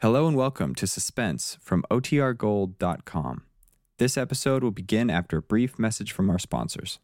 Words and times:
Hello 0.00 0.28
and 0.28 0.36
welcome 0.36 0.76
to 0.76 0.86
Suspense 0.86 1.58
from 1.60 1.84
OTRGold.com. 1.90 3.42
This 3.98 4.16
episode 4.16 4.62
will 4.62 4.70
begin 4.70 5.10
after 5.10 5.38
a 5.38 5.42
brief 5.42 5.76
message 5.76 6.12
from 6.12 6.30
our 6.30 6.38
sponsors. 6.38 7.00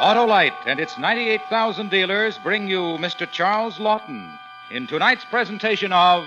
Autolite 0.00 0.56
and 0.66 0.80
its 0.80 0.98
98,000 0.98 1.90
dealers 1.90 2.36
bring 2.38 2.66
you 2.66 2.80
Mr. 2.98 3.30
Charles 3.30 3.76
Laughton 3.76 4.36
in 4.72 4.88
tonight's 4.88 5.24
presentation 5.26 5.92
of 5.92 6.24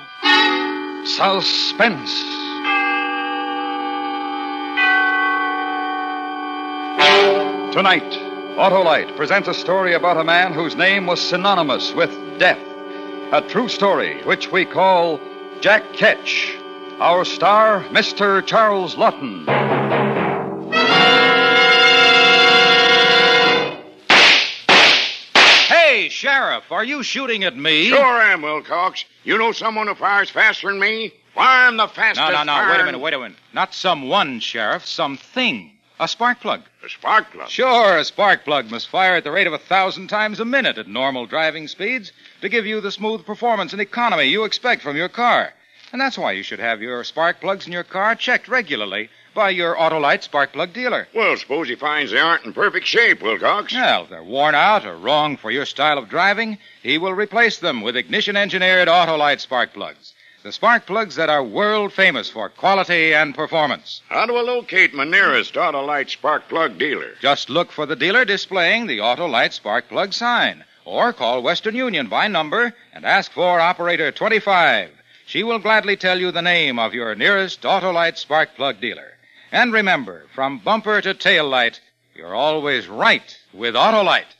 Suspense. 1.04 2.24
Tonight, 7.74 8.33
Autolite 8.58 9.18
presents 9.18 9.48
a 9.48 9.54
story 9.54 9.96
about 9.96 10.16
a 10.16 10.24
man 10.24 10.54
whose 10.54 10.76
name 10.76 11.08
was 11.08 11.20
synonymous 11.20 11.92
with 11.94 12.12
death. 12.38 12.60
A 13.32 13.42
true 13.42 13.68
story 13.68 14.22
which 14.26 14.52
we 14.52 14.64
call 14.64 15.20
Jack 15.60 15.82
Ketch. 15.94 16.56
Our 17.00 17.26
star, 17.26 17.84
Mr. 17.86 18.46
Charles 18.46 18.94
Laughton. 18.94 19.48
Hey, 25.66 26.10
Sheriff, 26.10 26.72
are 26.72 26.84
you 26.84 27.02
shooting 27.02 27.44
at 27.44 27.58
me? 27.58 27.88
Sure 27.88 28.22
am, 28.22 28.44
Wilcox. 28.44 29.04
You 29.24 29.40
know 29.40 29.52
someone 29.52 29.88
who 29.88 29.96
fires 29.96 30.30
faster 30.30 30.70
than 30.70 30.80
me? 30.80 31.12
Why, 31.34 31.66
I'm 31.66 31.78
the 31.78 31.88
fastest. 31.88 32.32
No, 32.32 32.44
no, 32.44 32.44
no. 32.44 32.72
Wait 32.72 32.82
a 32.82 32.86
minute, 32.86 33.00
wait 33.00 33.14
a 33.16 33.20
minute. 33.20 33.38
Not 33.52 33.74
someone, 33.74 34.40
Sheriff. 34.40 34.86
Something. 34.86 35.73
A 36.04 36.08
spark 36.10 36.42
plug. 36.42 36.64
A 36.84 36.90
spark 36.90 37.32
plug. 37.32 37.48
Sure, 37.48 37.98
a 37.98 38.04
spark 38.04 38.44
plug 38.44 38.70
must 38.70 38.90
fire 38.90 39.16
at 39.16 39.24
the 39.24 39.32
rate 39.32 39.48
of 39.48 39.54
a 39.54 39.58
thousand 39.58 40.10
times 40.10 40.42
a 40.42 40.44
minute 40.44 40.78
at 40.78 40.86
normal 40.86 41.26
driving 41.26 41.70
speeds 41.70 42.12
to 42.42 42.50
give 42.50 42.66
you 42.66 42.82
the 42.82 42.92
smooth 42.92 43.26
performance 43.26 43.72
and 43.72 43.82
economy 43.82 44.26
you 44.26 44.44
expect 44.44 44.82
from 44.82 44.98
your 44.98 45.08
car. 45.08 45.54
And 45.94 46.02
that's 46.02 46.18
why 46.18 46.34
you 46.34 46.44
should 46.44 46.60
have 46.60 46.82
your 46.82 47.06
spark 47.06 47.40
plugs 47.40 47.68
in 47.68 47.72
your 47.72 47.86
car 47.86 48.16
checked 48.16 48.50
regularly 48.50 49.10
by 49.34 49.52
your 49.52 49.78
Autolite 49.78 50.24
spark 50.24 50.52
plug 50.52 50.74
dealer. 50.74 51.08
Well, 51.16 51.38
suppose 51.38 51.70
he 51.70 51.76
finds 51.76 52.12
they 52.12 52.20
aren't 52.20 52.44
in 52.44 52.52
perfect 52.52 52.86
shape, 52.86 53.22
Wilcox. 53.22 53.74
Well, 53.74 54.04
if 54.04 54.10
they're 54.10 54.24
worn 54.24 54.56
out 54.56 54.86
or 54.86 54.98
wrong 54.98 55.38
for 55.38 55.52
your 55.52 55.66
style 55.66 55.98
of 55.98 56.10
driving, 56.10 56.58
he 56.82 56.98
will 56.98 57.14
replace 57.14 57.60
them 57.60 57.82
with 57.82 57.96
ignition 57.96 58.36
engineered 58.36 58.90
Autolite 58.90 59.40
spark 59.40 59.74
plugs. 59.74 60.13
The 60.44 60.52
spark 60.52 60.86
plugs 60.86 61.16
that 61.16 61.30
are 61.30 61.42
world 61.42 61.94
famous 61.94 62.30
for 62.30 62.50
quality 62.50 63.14
and 63.14 63.34
performance. 63.34 64.02
How 64.10 64.26
do 64.26 64.36
I 64.36 64.42
locate 64.42 64.94
my 64.94 65.06
nearest 65.06 65.54
Autolite 65.54 66.10
spark 66.10 66.50
plug 66.50 66.78
dealer? 66.78 67.12
Just 67.22 67.50
look 67.50 67.72
for 67.72 67.86
the 67.86 67.96
dealer 67.96 68.26
displaying 68.26 68.88
the 68.88 68.98
Autolite 68.98 69.54
spark 69.54 69.88
plug 69.88 70.12
sign, 70.12 70.66
or 70.84 71.14
call 71.14 71.42
Western 71.42 71.76
Union 71.76 72.08
by 72.08 72.28
number 72.28 72.74
and 72.94 73.06
ask 73.06 73.32
for 73.32 73.62
operator 73.62 74.12
25. 74.12 74.90
She 75.26 75.44
will 75.44 75.60
gladly 75.60 75.96
tell 75.96 76.20
you 76.20 76.30
the 76.30 76.42
name 76.42 76.78
of 76.78 76.94
your 76.94 77.16
nearest 77.16 77.62
Autolite 77.62 78.18
spark 78.18 78.54
plug 78.58 78.82
dealer. 78.82 79.14
And 79.50 79.72
remember, 79.72 80.26
from 80.36 80.60
bumper 80.60 81.00
to 81.00 81.14
tail 81.14 81.48
light, 81.48 81.80
you're 82.16 82.36
always 82.36 82.90
right 82.90 83.38
with 83.54 83.76
Autolite. 83.76 84.36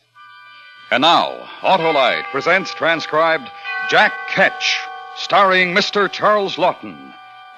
And 0.92 1.04
now, 1.04 1.48
Autolite 1.62 2.26
presents 2.26 2.74
transcribed 2.74 3.50
Jack 3.90 4.12
Ketch, 4.28 4.82
starring 5.16 5.74
Mr. 5.76 6.12
Charles 6.12 6.56
Laughton, 6.56 7.14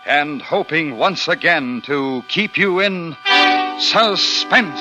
and 0.06 0.42
hoping 0.42 0.98
once 0.98 1.28
again 1.28 1.82
to 1.86 2.24
keep 2.28 2.58
you 2.58 2.80
in 2.80 3.16
suspense. 3.80 4.80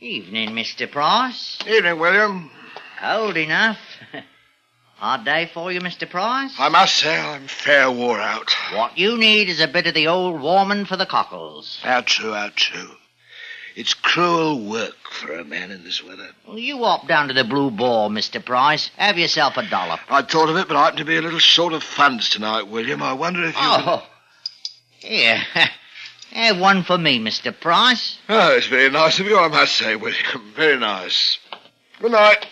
Evening, 0.00 0.50
Mr. 0.50 0.90
Price. 0.90 1.58
Evening, 1.66 1.98
William. 1.98 2.50
Cold 3.00 3.36
enough. 3.38 3.78
Hard 4.96 5.24
day 5.24 5.50
for 5.52 5.72
you, 5.72 5.80
Mr. 5.80 6.08
Price? 6.08 6.54
I 6.58 6.68
must 6.68 6.96
say 6.96 7.18
I'm 7.18 7.48
fair 7.48 7.90
wore 7.90 8.20
out. 8.20 8.54
What 8.74 8.98
you 8.98 9.16
need 9.16 9.48
is 9.48 9.60
a 9.60 9.68
bit 9.68 9.86
of 9.86 9.94
the 9.94 10.08
old 10.08 10.40
warming 10.40 10.84
for 10.84 10.96
the 10.96 11.06
cockles. 11.06 11.80
How 11.82 12.02
true, 12.02 12.32
how 12.32 12.50
true. 12.54 12.90
It's 13.76 13.92
cruel 13.92 14.64
work 14.64 14.94
for 15.10 15.36
a 15.36 15.44
man 15.44 15.72
in 15.72 15.82
this 15.82 16.02
weather. 16.02 16.28
Well, 16.46 16.58
you 16.58 16.78
hop 16.84 17.08
down 17.08 17.26
to 17.28 17.34
the 17.34 17.42
Blue 17.42 17.72
Boar, 17.72 18.08
Mr. 18.08 18.44
Price. 18.44 18.90
Have 18.96 19.18
yourself 19.18 19.56
a 19.56 19.68
dollop. 19.68 19.98
I'd 20.08 20.28
thought 20.28 20.48
of 20.48 20.56
it, 20.56 20.68
but 20.68 20.76
I 20.76 20.84
happen 20.84 20.98
to 20.98 21.04
be 21.04 21.16
a 21.16 21.22
little 21.22 21.40
short 21.40 21.72
of 21.72 21.82
funds 21.82 22.28
tonight, 22.30 22.68
William. 22.68 23.02
I 23.02 23.14
wonder 23.14 23.42
if 23.42 23.54
you. 23.54 23.60
Oh. 23.60 24.06
Here. 25.00 25.42
Have 26.32 26.58
one 26.58 26.84
for 26.84 26.98
me, 26.98 27.18
Mr. 27.20 27.58
Price. 27.58 28.18
Oh, 28.28 28.56
it's 28.56 28.66
very 28.66 28.90
nice 28.90 29.18
of 29.18 29.26
you, 29.26 29.38
I 29.38 29.48
must 29.48 29.76
say, 29.76 29.94
William. 29.96 30.52
Very 30.56 30.78
nice. 30.78 31.38
Good 32.00 32.10
night. 32.10 32.46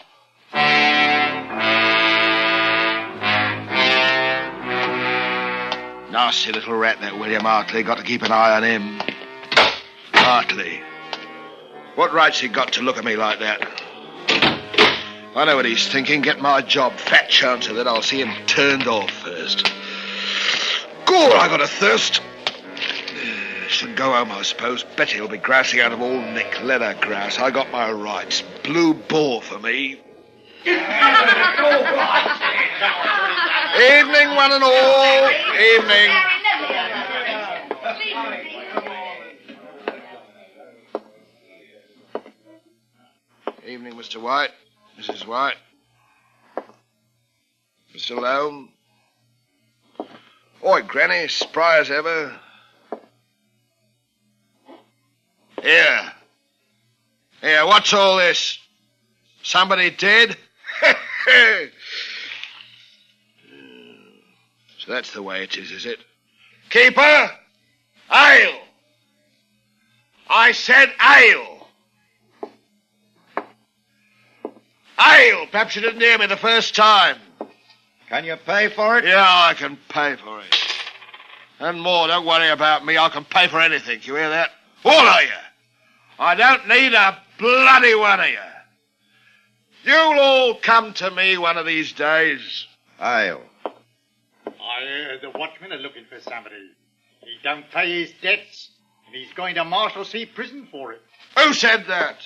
Nasty 6.12 6.52
little 6.52 6.74
rat, 6.74 7.00
that 7.00 7.18
William 7.18 7.42
Hartley. 7.42 7.82
Got 7.82 7.98
to 7.98 8.04
keep 8.04 8.22
an 8.22 8.30
eye 8.30 8.56
on 8.56 8.62
him. 8.62 9.00
Hartley. 10.14 10.80
What 11.94 12.14
right's 12.14 12.40
he 12.40 12.48
got 12.48 12.72
to 12.74 12.82
look 12.82 12.96
at 12.96 13.04
me 13.04 13.16
like 13.16 13.40
that? 13.40 13.60
I 15.34 15.44
know 15.44 15.56
what 15.56 15.66
he's 15.66 15.88
thinking. 15.88 16.22
Get 16.22 16.40
my 16.40 16.62
job. 16.62 16.94
Fat 16.94 17.28
chance 17.28 17.68
of 17.68 17.76
it. 17.76 17.86
I'll 17.86 18.02
see 18.02 18.20
him 18.20 18.32
turned 18.46 18.86
off 18.86 19.10
first. 19.10 19.66
Gore, 21.04 21.36
I 21.36 21.48
got 21.48 21.60
a 21.60 21.66
thirst. 21.66 22.22
Should 23.68 23.96
go 23.96 24.12
home, 24.12 24.30
I 24.32 24.42
suppose. 24.42 24.84
Betty'll 24.96 25.28
be 25.28 25.38
grousing 25.38 25.80
out 25.80 25.92
of 25.92 26.00
all 26.00 26.20
Nick 26.20 26.62
leather 26.62 26.94
grouse. 27.00 27.38
I 27.38 27.50
got 27.50 27.70
my 27.70 27.90
rights. 27.90 28.42
Blue 28.64 28.94
ball 28.94 29.40
for 29.40 29.58
me. 29.58 30.00
Evening, 30.64 30.76
one 34.36 34.52
and 34.52 34.62
all. 34.62 35.30
Evening. 35.76 36.10
Evening, 43.66 43.92
Mr. 43.92 44.20
White. 44.20 44.50
Mrs. 44.98 45.24
White. 45.24 45.56
Mr. 47.94 48.20
Loam. 48.20 48.70
Oi, 50.64 50.82
Granny, 50.82 51.28
spry 51.28 51.78
as 51.78 51.90
ever. 51.90 52.34
Here. 55.62 56.12
Here, 57.40 57.66
what's 57.66 57.92
all 57.92 58.16
this? 58.16 58.58
Somebody 59.44 59.90
dead? 59.90 60.36
so 64.78 64.92
that's 64.92 65.12
the 65.12 65.22
way 65.22 65.44
it 65.44 65.56
is, 65.56 65.70
is 65.70 65.86
it? 65.86 65.98
Keeper! 66.70 67.30
Ale! 68.10 68.58
I 70.28 70.50
said 70.52 70.92
ale! 71.00 71.61
Ale! 74.98 75.46
Perhaps 75.50 75.76
you 75.76 75.82
didn't 75.82 76.00
hear 76.00 76.18
me 76.18 76.26
the 76.26 76.36
first 76.36 76.74
time. 76.74 77.16
Can 78.08 78.24
you 78.24 78.36
pay 78.36 78.68
for 78.68 78.98
it? 78.98 79.04
Yeah, 79.04 79.24
I 79.24 79.54
can 79.54 79.78
pay 79.88 80.16
for 80.16 80.40
it. 80.40 80.56
And 81.60 81.80
more, 81.80 82.08
don't 82.08 82.26
worry 82.26 82.48
about 82.48 82.84
me. 82.84 82.98
I 82.98 83.08
can 83.08 83.24
pay 83.24 83.48
for 83.48 83.60
anything. 83.60 84.00
You 84.02 84.16
hear 84.16 84.30
that? 84.30 84.50
All 84.84 84.92
of 84.92 85.22
you. 85.22 85.28
I 86.18 86.34
don't 86.34 86.68
need 86.68 86.92
a 86.92 87.18
bloody 87.38 87.94
one 87.94 88.20
of 88.20 88.26
you. 88.26 88.38
You'll 89.84 90.20
all 90.20 90.54
come 90.54 90.92
to 90.94 91.10
me 91.10 91.38
one 91.38 91.56
of 91.56 91.66
these 91.66 91.92
days. 91.92 92.66
I'll. 93.00 93.42
I 93.64 94.84
hear 94.84 95.18
the 95.20 95.30
watchmen 95.36 95.72
are 95.72 95.78
looking 95.78 96.04
for 96.08 96.20
somebody. 96.20 96.56
He 97.20 97.36
don't 97.42 97.68
pay 97.70 98.00
his 98.00 98.12
debts, 98.22 98.70
and 99.06 99.16
he's 99.16 99.32
going 99.34 99.54
to 99.56 99.62
Marshalsea 99.62 100.34
prison 100.34 100.68
for 100.70 100.92
it. 100.92 101.00
Who 101.38 101.52
said 101.52 101.86
that? 101.88 102.16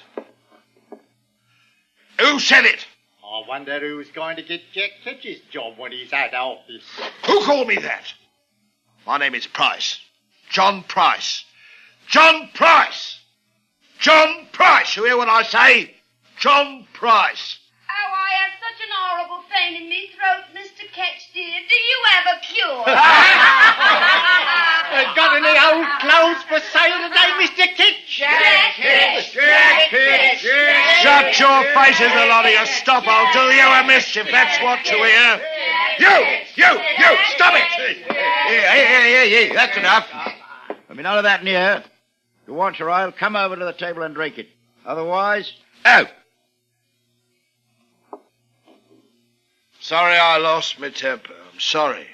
Who 2.21 2.39
said 2.41 2.65
it? 2.65 2.87
I 3.25 3.43
wonder 3.49 3.79
who's 3.81 4.11
going 4.11 4.37
to 4.37 4.43
get 4.43 4.61
Jack 4.73 4.91
Ketch's 5.05 5.41
job 5.51 5.79
when 5.79 5.93
he's 5.93 6.13
out 6.13 6.33
of 6.33 6.59
office. 6.59 6.85
Who 7.27 7.45
called 7.45 7.69
me 7.69 7.77
that? 7.77 8.05
My 9.07 9.19
name 9.19 9.35
is 9.35 9.47
Price. 9.47 9.99
John 10.49 10.83
Price. 10.85 11.45
John 12.09 12.49
Price. 12.55 13.19
John 13.99 14.47
Price. 14.53 14.97
You 14.97 15.05
hear 15.05 15.17
what 15.17 15.29
I 15.29 15.43
say? 15.43 15.95
John 16.39 16.87
Price. 16.93 17.59
Oh, 17.89 18.13
I 18.15 18.31
have 18.43 18.53
such 18.61 18.81
an 18.83 18.91
horrible 18.95 19.43
pain 19.51 19.75
in 19.83 19.89
me 19.89 20.11
throat, 20.17 20.45
Mr. 20.55 20.87
Ketch, 20.93 21.31
dear. 21.35 21.61
Do 21.69 21.75
you 21.75 22.03
have 22.13 22.27
a 22.37 22.41
cure? 22.41 22.85
Got 25.17 25.37
any 25.37 25.59
old 25.59 25.87
clothes 26.01 26.43
for 26.45 26.61
sale 26.73 27.09
today, 27.09 27.31
Mr. 27.41 27.67
Ketch? 27.75 28.07
Jack 28.07 28.75
Ketch, 28.77 29.33
Jack 29.33 29.89
Ketch, 29.91 30.43
Jack 30.43 30.96
Shut 31.07 31.39
your 31.39 31.63
faces, 31.73 32.11
a 32.13 32.27
lot 32.27 32.47
of 32.47 32.51
you. 32.51 32.67
Stop, 32.67 33.05
I'll 33.07 33.33
do 33.33 33.55
you 33.55 33.65
a 33.65 33.87
mischief. 33.87 34.27
That's 34.29 34.61
what 34.61 34.85
you 34.91 34.97
hear. 34.97 35.41
You! 36.01 36.17
You! 36.57 36.81
You! 36.99 37.17
Stop 37.29 37.55
it! 37.55 37.63
Here, 37.69 38.75
here, 38.75 39.05
here, 39.05 39.27
here, 39.27 39.55
That's 39.55 39.77
enough. 39.77 40.09
There'll 40.69 40.97
be 40.97 41.05
none 41.05 41.19
of 41.19 41.23
that. 41.23 41.47
If 41.47 41.85
you 42.49 42.55
want 42.55 42.81
your 42.81 42.91
ale, 42.91 43.13
come 43.13 43.37
over 43.37 43.55
to 43.55 43.65
the 43.65 43.73
table 43.73 44.03
and 44.03 44.17
drink 44.17 44.37
it. 44.39 44.49
Otherwise, 44.85 45.53
out. 45.85 46.09
Sorry 49.79 50.17
I 50.17 50.39
lost 50.39 50.81
my 50.81 50.91
temper. 50.91 51.35
I'm 51.53 51.61
sorry. 51.61 52.09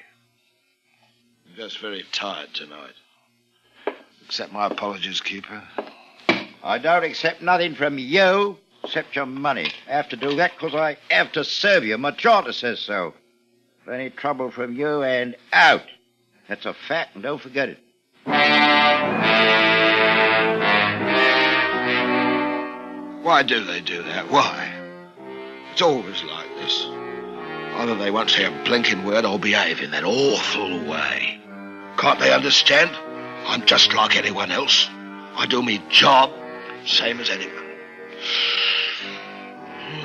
I'm 1.48 1.56
just 1.56 1.78
very 1.78 2.04
tired 2.12 2.52
tonight. 2.52 2.92
Accept 4.26 4.52
my 4.52 4.66
apologies, 4.66 5.22
Keeper. 5.22 5.62
I 6.62 6.76
don't 6.76 7.04
accept 7.04 7.40
nothing 7.40 7.74
from 7.74 7.98
you 7.98 8.58
except 8.84 9.16
your 9.16 9.26
money. 9.26 9.70
I 9.88 9.92
have 9.92 10.08
to 10.10 10.16
do 10.16 10.36
that 10.36 10.52
because 10.52 10.74
I 10.74 10.96
have 11.10 11.32
to 11.32 11.44
serve 11.44 11.84
you. 11.84 11.96
My 11.98 12.10
charter 12.10 12.52
says 12.52 12.80
so. 12.80 13.14
If 13.82 13.88
any 13.88 14.10
trouble 14.10 14.50
from 14.50 14.76
you 14.76 15.02
and 15.02 15.36
out. 15.52 15.82
That's 16.48 16.66
a 16.66 16.74
fact, 16.74 17.14
and 17.14 17.22
don't 17.22 17.40
forget 17.40 17.68
it. 17.68 17.78
Why 23.22 23.42
do 23.42 23.64
they 23.64 23.80
do 23.80 24.02
that? 24.02 24.30
Why? 24.30 24.72
It's 25.72 25.82
always 25.82 26.22
like 26.24 26.48
this. 26.56 26.86
Either 27.74 27.94
they 27.94 28.10
won't 28.10 28.30
say 28.30 28.44
a 28.44 28.64
blinking 28.64 29.04
word 29.04 29.24
or 29.24 29.38
behave 29.38 29.80
in 29.80 29.92
that 29.92 30.04
awful 30.04 30.84
way. 30.84 31.40
Can't 31.96 32.20
they 32.20 32.32
understand? 32.32 32.90
I'm 33.46 33.64
just 33.64 33.94
like 33.94 34.16
anyone 34.16 34.50
else. 34.50 34.88
I 35.34 35.46
do 35.48 35.62
me 35.62 35.80
job, 35.88 36.30
same 36.84 37.20
as 37.20 37.30
anyone. 37.30 37.64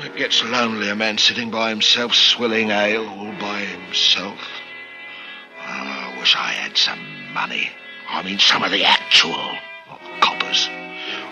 It 0.04 0.16
gets 0.16 0.44
lonely, 0.44 0.88
a 0.88 0.94
man 0.94 1.18
sitting 1.18 1.50
by 1.50 1.70
himself, 1.70 2.14
swilling 2.14 2.70
ale 2.70 3.08
all 3.08 3.32
by 3.40 3.60
himself. 3.60 4.38
Oh, 5.60 5.64
I 5.64 6.16
wish 6.18 6.36
I 6.36 6.52
had 6.52 6.76
some 6.76 7.32
money. 7.32 7.70
I 8.08 8.22
mean, 8.22 8.38
some 8.38 8.62
of 8.62 8.70
the 8.70 8.84
actual, 8.84 9.56
coppers. 10.20 10.68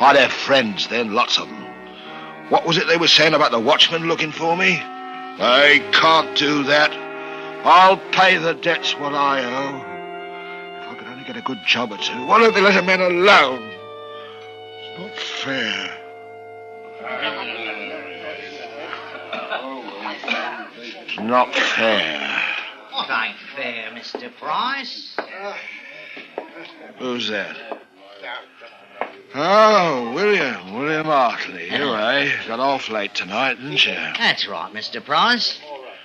I'd 0.00 0.17
have 0.17 0.32
friends 0.32 0.88
then, 0.88 1.12
lots 1.14 1.38
of 1.38 1.49
them. 1.49 1.64
What 2.49 2.67
was 2.67 2.79
it 2.79 2.87
they 2.87 2.97
were 2.97 3.08
saying 3.08 3.35
about 3.35 3.50
the 3.50 3.61
watchman 3.61 4.08
looking 4.08 4.32
for 4.32 4.56
me? 4.56 4.76
They 5.38 5.82
can't 5.93 6.37
do 6.37 6.62
that. 6.64 6.93
I'll 7.64 7.99
pay 8.12 8.37
the 8.37 8.55
debts 8.55 8.97
what 8.99 9.12
I 9.12 9.44
owe. 9.44 10.82
If 10.82 10.88
I 10.88 10.94
could 10.94 11.08
only 11.08 11.25
get 11.25 11.37
a 11.37 11.43
good 11.43 11.58
job 11.67 11.93
or 11.93 11.99
two. 11.99 12.26
Why 12.26 12.38
don't 12.38 12.55
they 12.55 12.61
let 12.61 12.76
a 12.76 12.82
man 12.82 13.00
alone? 13.00 13.70
It's 14.79 14.99
not 15.00 15.17
fair. 15.19 15.99
Uh, 17.03 17.66
It's 21.17 21.25
not 21.25 21.55
fair. 21.55 22.43
What 22.93 23.09
ain't 23.09 23.39
fair, 23.57 23.91
Mr. 23.93 24.31
Price? 24.37 25.17
Who's 26.99 27.29
that? 27.29 27.57
Oh, 29.35 30.13
William. 30.15 30.75
William 30.75 31.07
Hartley. 31.07 31.71
You, 31.71 31.95
eh? 31.95 32.47
Got 32.47 32.61
off 32.61 32.91
late 32.91 33.15
tonight, 33.15 33.55
didn't 33.55 33.87
you? 33.87 33.95
That's 33.95 34.47
right, 34.47 34.71
Mr. 34.75 35.03
Price. 35.03 35.59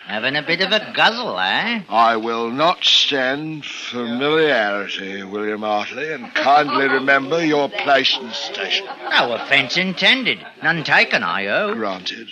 Having 0.06 0.38
a 0.38 0.44
bit 0.44 0.62
of 0.62 0.72
a 0.72 0.94
guzzle, 0.94 1.38
eh? 1.38 1.82
I 1.90 2.16
will 2.16 2.50
not 2.50 2.82
stand 2.86 3.66
familiarity, 3.66 5.24
William 5.24 5.62
Hartley, 5.62 6.14
and 6.14 6.34
kindly 6.36 6.88
remember 6.88 7.44
your 7.44 7.68
place 7.68 8.18
and 8.18 8.32
station. 8.32 8.88
No 9.10 9.34
offence 9.34 9.76
intended. 9.76 10.40
None 10.64 10.86
taken, 10.86 11.22
I 11.22 11.48
owe. 11.48 11.74
Granted. 11.76 12.30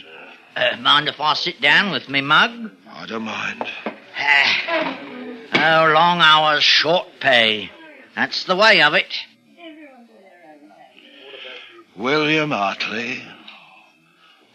Uh, 0.59 0.75
mind 0.75 1.07
if 1.07 1.21
I 1.21 1.35
sit 1.35 1.61
down 1.61 1.89
with 1.89 2.09
me 2.09 2.19
mug? 2.19 2.71
I 2.91 3.05
don't 3.05 3.23
mind. 3.23 3.63
oh, 5.53 5.91
long 5.93 6.19
hours, 6.19 6.65
short 6.65 7.07
pay. 7.21 7.71
That's 8.13 8.43
the 8.43 8.57
way 8.57 8.81
of 8.81 8.93
it. 8.93 9.05
William 11.95 12.51
Hartley, 12.51 13.23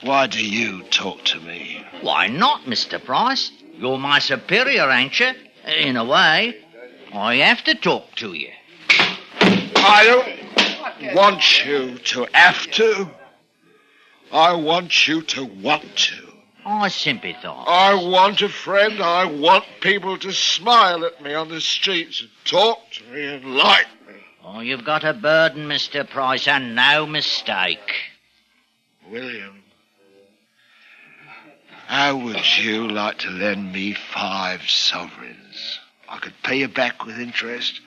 why 0.02 0.26
do 0.26 0.46
you 0.46 0.82
talk 0.90 1.24
to 1.24 1.40
me? 1.40 1.82
Why 2.02 2.26
not, 2.26 2.64
Mr. 2.64 3.02
Price? 3.02 3.50
You're 3.78 3.98
my 3.98 4.18
superior, 4.18 4.90
ain't 4.90 5.18
you? 5.18 5.32
In 5.66 5.96
a 5.96 6.04
way. 6.04 6.54
I 7.14 7.36
have 7.36 7.64
to 7.64 7.74
talk 7.74 8.14
to 8.16 8.34
you. 8.34 8.50
I 8.90 10.04
don't 11.00 11.14
want 11.14 11.64
you 11.64 11.96
to 11.96 12.26
have 12.34 12.70
to. 12.72 13.08
I 14.34 14.54
want 14.54 15.06
you 15.06 15.22
to 15.22 15.44
want 15.44 15.96
to. 15.96 16.32
I 16.66 16.88
sympathise. 16.88 17.64
I 17.68 17.94
want 17.94 18.42
a 18.42 18.48
friend. 18.48 19.00
I 19.00 19.26
want 19.26 19.64
people 19.80 20.18
to 20.18 20.32
smile 20.32 21.04
at 21.04 21.22
me 21.22 21.34
on 21.34 21.48
the 21.48 21.60
streets 21.60 22.20
and 22.20 22.30
talk 22.44 22.80
to 22.94 23.04
me 23.12 23.26
and 23.26 23.54
like 23.54 23.86
me. 24.08 24.14
Oh, 24.44 24.58
you've 24.58 24.84
got 24.84 25.04
a 25.04 25.14
burden, 25.14 25.68
Mr. 25.68 26.08
Price, 26.08 26.48
and 26.48 26.74
no 26.74 27.06
mistake. 27.06 27.94
William, 29.08 29.62
how 31.86 32.16
would 32.16 32.58
you 32.58 32.88
like 32.88 33.18
to 33.18 33.30
lend 33.30 33.72
me 33.72 33.92
five 33.92 34.68
sovereigns? 34.68 35.78
I 36.08 36.18
could 36.18 36.34
pay 36.42 36.58
you 36.58 36.68
back 36.68 37.06
with 37.06 37.20
interest. 37.20 37.80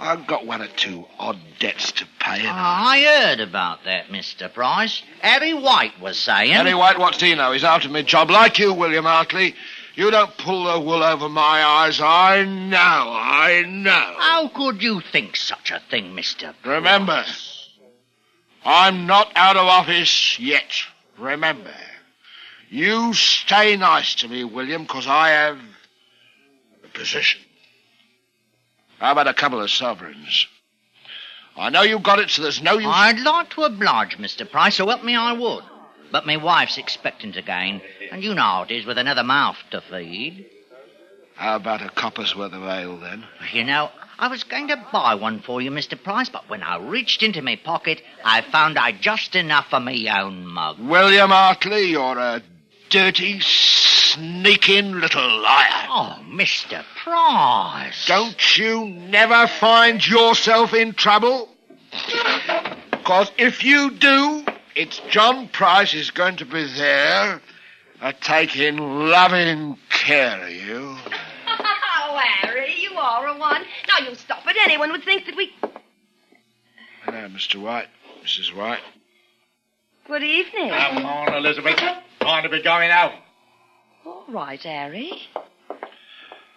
I've 0.00 0.26
got 0.26 0.46
one 0.46 0.62
or 0.62 0.68
two 0.68 1.04
odd 1.18 1.38
debts 1.58 1.92
to 1.92 2.06
pay. 2.18 2.40
And 2.40 2.48
ah, 2.48 2.90
I... 2.90 2.96
I 2.96 3.02
heard 3.02 3.40
about 3.40 3.84
that, 3.84 4.08
Mr. 4.08 4.52
Price. 4.52 5.02
Harry 5.20 5.52
White 5.52 6.00
was 6.00 6.18
saying. 6.18 6.52
Harry 6.52 6.74
White, 6.74 6.98
what's 6.98 7.20
he 7.20 7.34
know? 7.34 7.52
He's 7.52 7.64
out 7.64 7.84
of 7.84 7.90
my 7.90 8.00
job. 8.00 8.30
Like 8.30 8.58
you, 8.58 8.72
William 8.72 9.04
Hartley. 9.04 9.54
You 9.94 10.10
don't 10.10 10.34
pull 10.38 10.64
the 10.64 10.80
wool 10.80 11.02
over 11.02 11.28
my 11.28 11.62
eyes. 11.62 12.00
I 12.00 12.44
know, 12.44 12.76
I 12.78 13.64
know. 13.66 13.90
How 13.90 14.48
could 14.48 14.82
you 14.82 15.02
think 15.12 15.36
such 15.36 15.70
a 15.70 15.82
thing, 15.90 16.16
Mr. 16.16 16.54
Remember, 16.64 17.22
I'm 18.64 19.06
not 19.06 19.30
out 19.36 19.56
of 19.56 19.66
office 19.66 20.38
yet. 20.38 20.82
Remember. 21.18 21.74
You 22.70 23.12
stay 23.12 23.76
nice 23.76 24.14
to 24.16 24.28
me, 24.28 24.44
William, 24.44 24.82
because 24.82 25.06
I 25.06 25.30
have 25.30 25.58
a 26.84 26.88
position. 26.88 27.42
How 29.00 29.12
about 29.12 29.28
a 29.28 29.34
couple 29.34 29.62
of 29.62 29.70
sovereigns? 29.70 30.46
I 31.56 31.70
know 31.70 31.82
you 31.82 31.98
got 31.98 32.18
it, 32.18 32.28
so 32.28 32.42
there's 32.42 32.62
no 32.62 32.74
use. 32.74 32.86
I'd 32.86 33.18
like 33.18 33.48
to 33.50 33.62
oblige, 33.62 34.18
Mr. 34.18 34.48
Price, 34.48 34.76
so 34.76 34.86
help 34.86 35.02
me 35.02 35.16
I 35.16 35.32
would. 35.32 35.64
But 36.12 36.26
my 36.26 36.36
wife's 36.36 36.76
expectant 36.76 37.36
again, 37.36 37.80
and 38.12 38.22
you 38.22 38.34
know 38.34 38.42
how 38.42 38.62
it 38.64 38.70
is 38.70 38.84
with 38.84 38.98
another 38.98 39.24
mouth 39.24 39.56
to 39.70 39.80
feed. 39.80 40.46
How 41.34 41.56
about 41.56 41.80
a 41.80 41.88
copper's 41.88 42.36
worth 42.36 42.52
of 42.52 42.62
ale, 42.62 42.98
then? 42.98 43.24
You 43.54 43.64
know, 43.64 43.90
I 44.18 44.28
was 44.28 44.44
going 44.44 44.68
to 44.68 44.86
buy 44.92 45.14
one 45.14 45.40
for 45.40 45.62
you, 45.62 45.70
Mr. 45.70 46.00
Price, 46.00 46.28
but 46.28 46.50
when 46.50 46.62
I 46.62 46.76
reached 46.76 47.22
into 47.22 47.40
my 47.40 47.56
pocket, 47.56 48.02
I 48.22 48.42
found 48.42 48.78
I'd 48.78 49.00
just 49.00 49.34
enough 49.34 49.68
for 49.70 49.80
me 49.80 50.10
own 50.10 50.46
mug. 50.46 50.78
William 50.78 51.30
Hartley, 51.30 51.86
you're 51.86 52.18
a 52.18 52.42
dirty, 52.90 53.40
sneaking 53.40 54.92
little 54.92 55.40
liar. 55.40 55.86
Oh, 55.88 56.18
Mr. 56.28 56.84
Price. 57.02 58.06
Don't 58.06 58.58
you 58.58 58.84
never 58.86 59.46
find 59.46 60.06
yourself 60.06 60.74
in 60.74 60.92
trouble? 60.92 61.48
Because 62.90 63.30
if 63.38 63.64
you 63.64 63.92
do, 63.92 64.44
it's 64.74 65.00
John 65.08 65.48
Price 65.48 65.94
is 65.94 66.10
going 66.10 66.36
to 66.36 66.44
be 66.44 66.66
there, 66.76 67.40
uh, 68.00 68.12
taking 68.20 68.76
loving 68.76 69.78
care 69.88 70.44
of 70.44 70.50
you. 70.50 70.96
Oh, 72.12 72.18
Harry, 72.18 72.74
you 72.76 72.90
are 72.96 73.28
a 73.28 73.38
one. 73.38 73.62
Now, 73.86 74.04
you 74.04 74.16
stop 74.16 74.44
it. 74.44 74.56
Anyone 74.64 74.90
would 74.90 75.04
think 75.04 75.26
that 75.26 75.36
we. 75.36 75.52
Hello, 77.04 77.28
Mr. 77.28 77.54
White, 77.54 77.86
Mrs. 78.24 78.52
White. 78.52 78.80
Good 80.10 80.24
evening. 80.24 80.70
Come 80.70 81.06
on, 81.06 81.34
Elizabeth. 81.34 81.76
Time 82.18 82.42
to 82.42 82.48
be 82.48 82.60
going 82.60 82.90
out. 82.90 83.12
All 84.04 84.24
right, 84.28 84.60
Harry. 84.60 85.12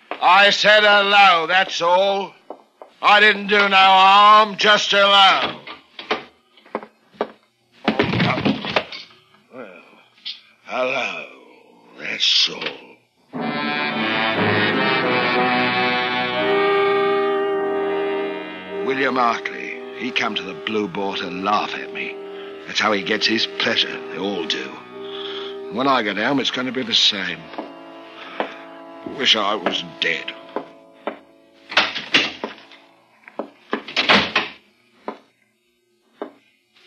I 0.09 0.49
said 0.49 0.81
hello, 0.81 1.45
that's 1.45 1.79
all. 1.79 2.33
I 2.99 3.19
didn't 3.19 3.49
do 3.49 3.59
no 3.69 3.75
harm, 3.77 4.57
just 4.57 4.89
hello. 4.89 5.59
Oh, 7.85 8.41
well, 9.53 9.83
hello, 10.63 11.25
that's 11.99 12.49
all. 12.49 12.57
William 18.87 19.15
Hartley, 19.15 19.79
he 19.99 20.09
come 20.09 20.33
to 20.33 20.41
the 20.41 20.55
Blue 20.65 20.87
Boar 20.87 21.17
to 21.17 21.29
laugh 21.29 21.75
at 21.75 21.93
me. 21.93 22.22
That's 22.67 22.79
how 22.79 22.91
he 22.91 23.03
gets 23.03 23.27
his 23.27 23.45
pleasure. 23.45 23.91
They 24.11 24.17
all 24.17 24.45
do. 24.45 24.69
When 25.73 25.87
I 25.87 26.03
get 26.03 26.17
home, 26.17 26.39
it's 26.39 26.51
going 26.51 26.67
to 26.67 26.73
be 26.73 26.83
the 26.83 26.93
same. 26.93 27.39
Wish 29.17 29.35
I 29.35 29.55
was 29.55 29.83
dead. 29.99 30.31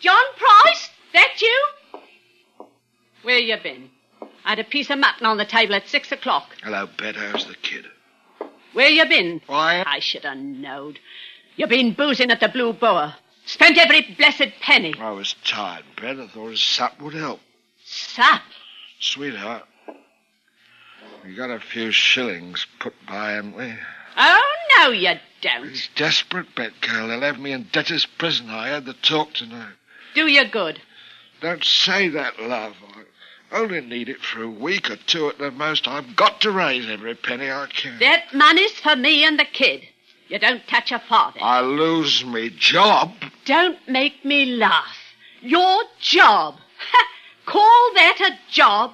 John 0.01 0.23
Price? 0.37 0.89
That 1.13 1.41
you? 1.41 1.67
Where 3.23 3.39
you 3.39 3.57
been? 3.61 3.89
I 4.45 4.51
had 4.51 4.59
a 4.59 4.63
piece 4.63 4.89
of 4.89 4.99
mutton 4.99 5.25
on 5.25 5.37
the 5.37 5.45
table 5.45 5.75
at 5.75 5.87
six 5.87 6.11
o'clock. 6.11 6.49
Hello, 6.63 6.87
Bet. 6.97 7.15
How's 7.15 7.45
the 7.45 7.55
kid? 7.55 7.85
Where 8.73 8.89
you 8.89 9.05
been? 9.05 9.41
Why? 9.47 9.83
I 9.85 9.99
should 9.99 10.23
have 10.23 10.37
knowed. 10.37 10.99
You 11.55 11.67
been 11.67 11.93
boozing 11.93 12.31
at 12.31 12.39
the 12.39 12.47
Blue 12.47 12.73
Boar. 12.73 13.15
Spent 13.47 13.77
every 13.77 14.01
blessed 14.17 14.59
penny. 14.59 14.93
I 14.99 15.11
was 15.11 15.33
tired, 15.45 15.85
Bet. 15.99 16.19
I 16.19 16.27
thought 16.27 16.51
a 16.51 16.57
sup 16.57 17.01
would 17.01 17.13
help. 17.13 17.39
Sup? 17.85 18.41
Sweetheart, 18.99 19.63
we 21.23 21.33
got 21.33 21.49
a 21.49 21.59
few 21.59 21.91
shillings 21.91 22.67
put 22.79 22.93
by, 23.07 23.31
haven't 23.31 23.55
we? 23.55 23.73
Oh, 24.17 24.55
no, 24.77 24.91
you 24.91 25.13
don't. 25.41 25.69
He's 25.69 25.87
desperate, 25.95 26.53
Bet 26.55 26.73
girl. 26.81 27.07
They'll 27.07 27.21
have 27.21 27.39
me 27.39 27.53
in 27.53 27.69
debtor's 27.71 28.05
prison. 28.05 28.49
I 28.49 28.67
had 28.67 28.85
the 28.85 28.93
talk 28.93 29.33
tonight. 29.33 29.75
Do 30.13 30.27
you 30.27 30.45
good. 30.49 30.81
Don't 31.39 31.63
say 31.63 32.09
that, 32.09 32.41
love. 32.41 32.75
I 33.51 33.59
only 33.59 33.79
need 33.79 34.09
it 34.09 34.19
for 34.21 34.43
a 34.43 34.49
week 34.49 34.89
or 34.89 34.97
two 34.97 35.29
at 35.29 35.37
the 35.37 35.51
most. 35.51 35.87
I've 35.87 36.17
got 36.17 36.41
to 36.41 36.51
raise 36.51 36.89
every 36.89 37.15
penny 37.15 37.49
I 37.49 37.67
can. 37.67 37.97
That 37.99 38.33
money's 38.33 38.73
for 38.73 38.97
me 38.97 39.23
and 39.23 39.39
the 39.39 39.45
kid. 39.45 39.87
You 40.29 40.39
don't 40.39 40.65
touch 40.67 40.91
a 40.91 40.99
farthing. 40.99 41.41
I 41.43 41.61
lose 41.61 42.25
me 42.25 42.49
job. 42.49 43.13
Don't 43.45 43.77
make 43.87 44.25
me 44.25 44.45
laugh. 44.57 44.97
Your 45.41 45.83
job. 45.99 46.55
Call 47.45 47.91
that 47.93 48.19
a 48.21 48.51
job? 48.51 48.93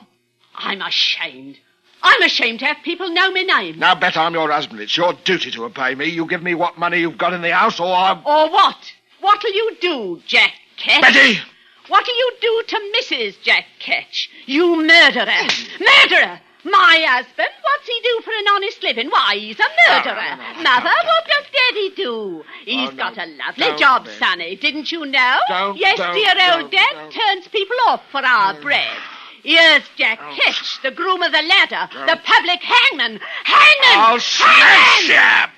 I'm 0.55 0.81
ashamed. 0.81 1.57
I'm 2.03 2.21
ashamed 2.21 2.59
to 2.59 2.65
have 2.65 2.77
people 2.83 3.09
know 3.09 3.31
my 3.31 3.41
name. 3.41 3.79
Now, 3.79 3.95
Bet, 3.95 4.17
I'm 4.17 4.33
your 4.33 4.51
husband. 4.51 4.81
It's 4.81 4.95
your 4.95 5.13
duty 5.23 5.49
to 5.51 5.65
obey 5.65 5.95
me. 5.95 6.05
You 6.05 6.25
give 6.27 6.43
me 6.43 6.53
what 6.53 6.77
money 6.77 6.99
you've 6.99 7.17
got 7.17 7.33
in 7.33 7.41
the 7.41 7.53
house, 7.53 7.79
or 7.79 7.95
I'm... 7.95 8.19
Or 8.19 8.51
what? 8.51 8.77
What'll 9.21 9.53
you 9.53 9.77
do, 9.79 10.21
Jack 10.27 10.51
Ketch? 10.77 11.01
Betty! 11.01 11.39
What'll 11.87 12.15
you 12.15 12.31
do 12.41 12.63
to 12.67 12.91
Mrs. 12.97 13.41
Jack 13.41 13.65
Ketch? 13.79 14.29
You 14.45 14.85
murderer! 14.85 15.47
murderer! 15.79 16.41
My 16.65 17.05
husband, 17.07 17.49
what's 17.61 17.87
he 17.87 17.99
do 18.03 18.21
for 18.23 18.31
an 18.31 18.45
honest 18.55 18.83
living? 18.83 19.09
Why, 19.09 19.35
he's 19.35 19.59
a 19.59 19.63
murderer. 19.63 20.15
Ah, 20.15 20.53
no, 20.55 20.63
no, 20.63 20.63
no, 20.63 20.83
Mother, 20.83 20.95
what 21.05 21.27
does 21.27 21.45
Daddy 21.51 21.89
do? 21.95 22.43
He's 22.65 22.89
Oh, 22.89 22.95
got 22.95 23.17
a 23.17 23.25
lovely 23.25 23.77
job. 23.77 24.07
Sonny, 24.17 24.55
didn't 24.55 24.91
you 24.91 25.05
know? 25.05 25.39
Don't, 25.49 25.77
yes, 25.77 25.97
don't, 25.97 26.13
dear 26.15 26.53
old 26.53 26.71
Dad 26.71 27.11
turns 27.11 27.47
people 27.49 27.75
off 27.87 28.01
for 28.11 28.25
our 28.25 28.53
mm. 28.53 28.61
bread. 28.61 28.97
Here's 29.43 29.83
Jack 29.97 30.19
oh. 30.21 30.35
Ketch, 30.39 30.81
the 30.83 30.91
groom 30.91 31.21
of 31.21 31.33
the 31.33 31.41
ladder, 31.41 31.89
the 32.07 32.17
public 32.23 32.61
hangman. 32.61 33.19
Hangman! 33.43 33.97
I'll 33.97 34.19
smash 34.21 35.09
hangman! 35.09 35.49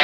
you! 0.00 0.03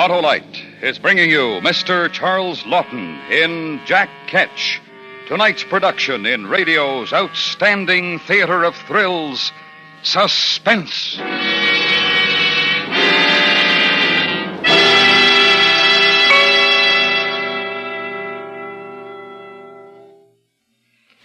Autolite 0.00 0.82
is 0.82 0.98
bringing 0.98 1.28
you 1.28 1.60
Mr. 1.60 2.10
Charles 2.10 2.62
Laughton 2.62 3.20
in 3.30 3.82
Jack 3.84 4.08
Ketch. 4.28 4.80
Tonight's 5.28 5.62
production 5.62 6.24
in 6.24 6.46
radio's 6.46 7.12
outstanding 7.12 8.18
theater 8.20 8.64
of 8.64 8.74
thrills, 8.88 9.52
Suspense. 10.02 11.18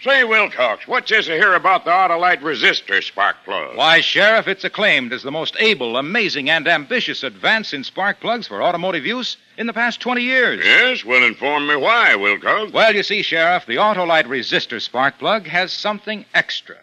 Say, 0.06 0.22
Wilcox, 0.22 0.86
what's 0.86 1.10
this 1.10 1.26
hear 1.26 1.54
about 1.54 1.84
the 1.84 1.90
Autolite 1.90 2.40
resistor 2.40 3.02
spark 3.02 3.34
plug? 3.44 3.76
Why, 3.76 4.00
Sheriff, 4.00 4.46
it's 4.46 4.62
acclaimed 4.62 5.12
as 5.12 5.24
the 5.24 5.32
most 5.32 5.56
able, 5.58 5.96
amazing, 5.96 6.48
and 6.48 6.68
ambitious 6.68 7.24
advance 7.24 7.72
in 7.72 7.82
spark 7.82 8.20
plugs 8.20 8.46
for 8.46 8.62
automotive 8.62 9.04
use 9.04 9.36
in 9.58 9.66
the 9.66 9.72
past 9.72 10.00
20 10.00 10.22
years. 10.22 10.64
Yes, 10.64 11.04
well, 11.04 11.24
inform 11.24 11.66
me 11.66 11.74
why, 11.74 12.14
Wilcox. 12.14 12.72
Well, 12.72 12.94
you 12.94 13.02
see, 13.02 13.22
Sheriff, 13.22 13.66
the 13.66 13.78
Autolite 13.78 14.26
resistor 14.26 14.80
spark 14.80 15.18
plug 15.18 15.48
has 15.48 15.72
something 15.72 16.24
extra. 16.34 16.76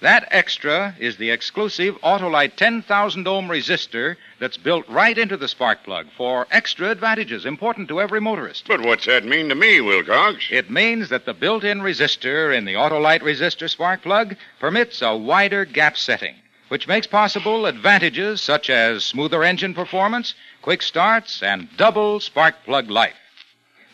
That 0.00 0.28
extra 0.30 0.94
is 0.98 1.16
the 1.16 1.30
exclusive 1.30 1.98
Autolite 2.02 2.56
10,000 2.56 3.26
ohm 3.26 3.48
resistor 3.48 4.16
that's 4.38 4.58
built 4.58 4.86
right 4.90 5.16
into 5.16 5.38
the 5.38 5.48
spark 5.48 5.84
plug 5.84 6.08
for 6.14 6.46
extra 6.50 6.90
advantages 6.90 7.46
important 7.46 7.88
to 7.88 8.02
every 8.02 8.20
motorist. 8.20 8.68
But 8.68 8.82
what's 8.82 9.06
that 9.06 9.24
mean 9.24 9.48
to 9.48 9.54
me, 9.54 9.80
Wilcox? 9.80 10.48
It 10.50 10.70
means 10.70 11.08
that 11.08 11.24
the 11.24 11.32
built 11.32 11.64
in 11.64 11.80
resistor 11.80 12.54
in 12.54 12.66
the 12.66 12.74
Autolite 12.74 13.22
resistor 13.22 13.70
spark 13.70 14.02
plug 14.02 14.36
permits 14.60 15.00
a 15.00 15.16
wider 15.16 15.64
gap 15.64 15.96
setting, 15.96 16.34
which 16.68 16.86
makes 16.86 17.06
possible 17.06 17.64
advantages 17.64 18.42
such 18.42 18.68
as 18.68 19.02
smoother 19.02 19.42
engine 19.44 19.72
performance, 19.72 20.34
quick 20.60 20.82
starts, 20.82 21.42
and 21.42 21.74
double 21.78 22.20
spark 22.20 22.54
plug 22.66 22.90
life. 22.90 23.16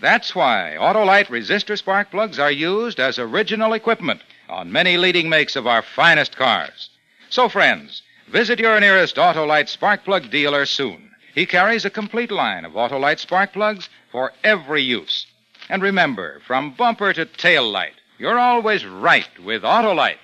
That's 0.00 0.35
why 0.35 0.76
Autolite 0.80 1.28
resistor 1.28 1.78
spark 1.78 2.11
plugs 2.11 2.40
are 2.40 2.50
used 2.50 2.99
as 2.99 3.21
original 3.21 3.73
equipment 3.73 4.21
on 4.52 4.71
many 4.71 4.99
leading 4.99 5.28
makes 5.28 5.56
of 5.56 5.66
our 5.66 5.82
finest 5.82 6.37
cars. 6.37 6.90
So, 7.30 7.49
friends, 7.49 8.02
visit 8.28 8.59
your 8.59 8.78
nearest 8.78 9.16
Autolite 9.16 9.68
spark 9.68 10.04
plug 10.04 10.30
dealer 10.30 10.66
soon. 10.66 11.11
He 11.35 11.47
carries 11.47 11.87
a 11.87 11.90
complete 11.90 12.30
line 12.30 12.66
of 12.66 12.73
Autolite 12.73 13.18
spark 13.18 13.54
plugs 13.54 13.88
for 14.11 14.32
every 14.44 14.82
use. 14.82 15.26
And 15.71 15.82
remember, 15.82 16.40
from 16.47 16.73
bumper 16.73 17.14
to 17.14 17.25
tail 17.25 17.71
light, 17.71 17.94
you're 18.18 18.38
always 18.38 18.85
right 18.85 19.38
with 19.42 19.62
Autolite. 19.62 20.18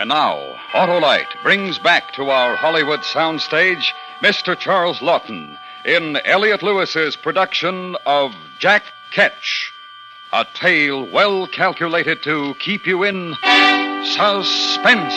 And 0.00 0.08
now, 0.08 0.56
Autolite 0.72 1.42
brings 1.42 1.78
back 1.78 2.12
to 2.14 2.30
our 2.30 2.56
Hollywood 2.56 3.00
soundstage 3.00 3.84
Mr. 4.20 4.58
Charles 4.58 4.98
Laughton 4.98 5.56
in 5.84 6.16
Elliott 6.24 6.62
Lewis's 6.62 7.14
production 7.14 7.96
of 8.04 8.34
Jack 8.58 8.82
Ketch, 9.12 9.72
a 10.32 10.44
tale 10.54 11.10
well 11.10 11.46
calculated 11.46 12.22
to 12.22 12.54
keep 12.58 12.86
you 12.86 13.02
in 13.04 13.34
suspense. 14.04 15.14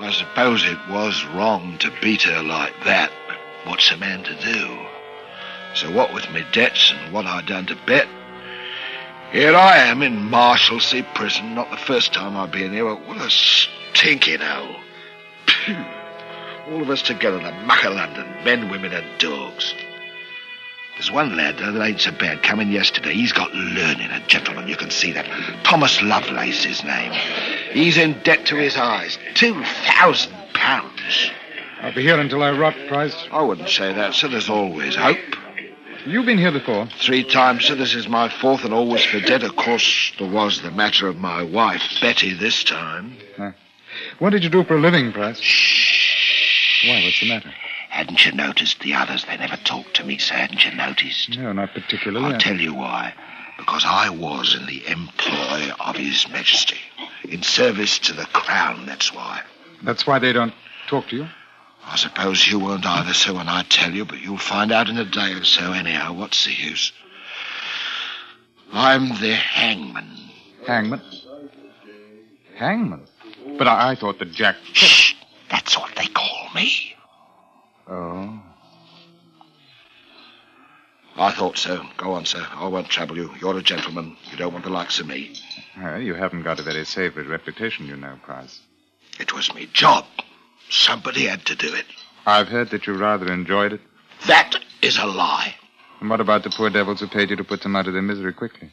I 0.00 0.12
suppose 0.12 0.64
it 0.64 0.78
was 0.88 1.24
wrong 1.34 1.76
to 1.78 1.92
beat 2.00 2.22
her 2.22 2.42
like 2.42 2.74
that, 2.84 3.10
but 3.26 3.36
what's 3.64 3.90
a 3.90 3.96
man 3.96 4.22
to 4.22 4.34
do? 4.40 4.78
So 5.74 5.90
what 5.90 6.14
with 6.14 6.30
me 6.30 6.44
debts 6.52 6.92
and 6.92 7.12
what 7.12 7.26
I 7.26 7.42
done 7.42 7.66
to 7.66 7.76
Bet, 7.84 8.06
here 9.32 9.54
I 9.54 9.76
am 9.78 10.02
in 10.02 10.30
Marshalsea 10.30 11.14
prison. 11.14 11.54
Not 11.54 11.70
the 11.70 11.76
first 11.76 12.14
time 12.14 12.36
I've 12.36 12.52
been 12.52 12.72
here, 12.72 12.84
but 12.84 13.06
what 13.06 13.18
a 13.18 13.28
stinking 13.94 14.40
hole. 14.40 14.76
Phew. 15.46 15.84
All 16.70 16.82
of 16.82 16.90
us 16.90 17.02
together, 17.02 17.38
the 17.38 17.52
muck 17.64 17.84
of 17.84 17.94
London, 17.94 18.26
men, 18.44 18.70
women, 18.70 18.92
and 18.92 19.06
dogs. 19.18 19.74
There's 20.94 21.10
one 21.10 21.36
lad 21.36 21.58
though, 21.58 21.72
that 21.72 21.82
ain't 21.82 22.00
so 22.00 22.10
bad 22.10 22.42
coming 22.42 22.70
yesterday. 22.70 23.14
He's 23.14 23.32
got 23.32 23.54
learning, 23.54 24.10
a 24.10 24.20
gentleman, 24.26 24.68
you 24.68 24.76
can 24.76 24.90
see 24.90 25.12
that. 25.12 25.26
Thomas 25.64 26.02
Lovelace, 26.02 26.64
his 26.64 26.82
name. 26.84 27.12
He's 27.70 27.96
in 27.96 28.20
debt 28.24 28.46
to 28.46 28.56
his 28.56 28.76
eyes. 28.76 29.16
Two 29.34 29.62
thousand 29.62 30.34
pounds. 30.54 31.30
I'll 31.80 31.94
be 31.94 32.02
here 32.02 32.18
until 32.18 32.42
I 32.42 32.50
rot, 32.50 32.74
Price. 32.88 33.14
I 33.30 33.42
wouldn't 33.42 33.68
say 33.68 33.92
that, 33.92 34.14
sir. 34.14 34.28
There's 34.28 34.50
always 34.50 34.96
hope. 34.96 35.18
You've 36.04 36.26
been 36.26 36.38
here 36.38 36.52
before. 36.52 36.86
Three 37.00 37.22
times, 37.22 37.66
sir. 37.66 37.76
This 37.76 37.94
is 37.94 38.08
my 38.08 38.28
fourth 38.28 38.64
and 38.64 38.74
always 38.74 39.04
for 39.04 39.20
debt. 39.20 39.44
Of 39.44 39.56
course, 39.56 40.12
there 40.18 40.30
was 40.30 40.62
the 40.62 40.72
matter 40.72 41.06
of 41.06 41.16
my 41.16 41.42
wife, 41.44 41.82
Betty, 42.00 42.34
this 42.34 42.64
time. 42.64 43.16
What 44.18 44.30
did 44.30 44.44
you 44.44 44.50
do 44.50 44.64
for 44.64 44.76
a 44.76 44.80
living, 44.80 45.12
Price? 45.12 45.40
Why, 46.84 47.02
what's 47.04 47.20
the 47.20 47.28
matter? 47.28 47.52
Hadn't 47.88 48.24
you 48.24 48.32
noticed 48.32 48.80
the 48.80 48.94
others? 48.94 49.24
They 49.24 49.36
never 49.36 49.56
talked 49.56 49.94
to 49.96 50.04
me, 50.04 50.18
sir. 50.18 50.34
Hadn't 50.34 50.64
you 50.64 50.74
noticed? 50.74 51.36
No, 51.36 51.52
not 51.52 51.72
particularly. 51.74 52.34
I'll 52.34 52.40
tell 52.40 52.56
you 52.56 52.74
why. 52.74 53.14
Because 53.58 53.84
I 53.86 54.10
was 54.10 54.54
in 54.54 54.66
the 54.66 54.86
employ 54.86 55.70
of 55.80 55.96
His 55.96 56.28
Majesty. 56.28 56.78
In 57.28 57.42
service 57.42 57.98
to 58.00 58.12
the 58.12 58.26
Crown, 58.26 58.86
that's 58.86 59.12
why. 59.12 59.40
That's 59.82 60.06
why 60.06 60.18
they 60.18 60.32
don't 60.32 60.54
talk 60.88 61.08
to 61.08 61.16
you? 61.16 61.26
I 61.84 61.96
suppose 61.96 62.46
you 62.46 62.58
won't 62.58 62.86
either, 62.86 63.14
sir, 63.14 63.34
when 63.34 63.48
I 63.48 63.62
tell 63.62 63.90
you, 63.90 64.04
but 64.04 64.20
you'll 64.20 64.38
find 64.38 64.70
out 64.70 64.88
in 64.88 64.98
a 64.98 65.04
day 65.04 65.32
or 65.32 65.44
so 65.44 65.72
anyhow. 65.72 66.12
What's 66.12 66.44
the 66.44 66.52
use? 66.52 66.92
I'm 68.72 69.08
the 69.20 69.34
hangman. 69.34 70.16
Hangman? 70.66 71.00
Hangman? 72.56 73.07
But 73.58 73.68
I, 73.68 73.90
I 73.90 73.94
thought 73.96 74.18
that 74.20 74.32
Jack. 74.32 74.56
Shh! 74.72 75.14
That's 75.50 75.76
what 75.76 75.94
they 75.96 76.06
call 76.06 76.48
me. 76.54 76.94
Oh. 77.88 78.40
I 81.16 81.32
thought 81.32 81.58
so. 81.58 81.84
Go 81.96 82.12
on, 82.12 82.24
sir. 82.24 82.46
I 82.52 82.68
won't 82.68 82.88
trouble 82.88 83.16
you. 83.16 83.34
You're 83.40 83.58
a 83.58 83.62
gentleman. 83.62 84.16
You 84.30 84.36
don't 84.36 84.52
want 84.52 84.64
the 84.64 84.70
likes 84.70 85.00
of 85.00 85.08
me. 85.08 85.34
Well, 85.76 86.00
you 86.00 86.14
haven't 86.14 86.44
got 86.44 86.60
a 86.60 86.62
very 86.62 86.84
savory 86.84 87.26
reputation, 87.26 87.86
you 87.86 87.96
know, 87.96 88.18
Price. 88.22 88.60
It 89.18 89.34
was 89.34 89.52
me 89.52 89.68
job. 89.72 90.04
Somebody 90.70 91.26
had 91.26 91.44
to 91.46 91.56
do 91.56 91.74
it. 91.74 91.86
I've 92.24 92.48
heard 92.48 92.70
that 92.70 92.86
you 92.86 92.94
rather 92.94 93.32
enjoyed 93.32 93.72
it. 93.72 93.80
That 94.28 94.56
is 94.80 94.96
a 94.98 95.06
lie. 95.06 95.54
And 96.00 96.08
what 96.08 96.20
about 96.20 96.44
the 96.44 96.50
poor 96.50 96.70
devils 96.70 97.00
who 97.00 97.08
paid 97.08 97.30
you 97.30 97.36
to 97.36 97.44
put 97.44 97.62
them 97.62 97.74
out 97.74 97.88
of 97.88 97.94
their 97.94 98.02
misery 98.02 98.32
quickly? 98.32 98.70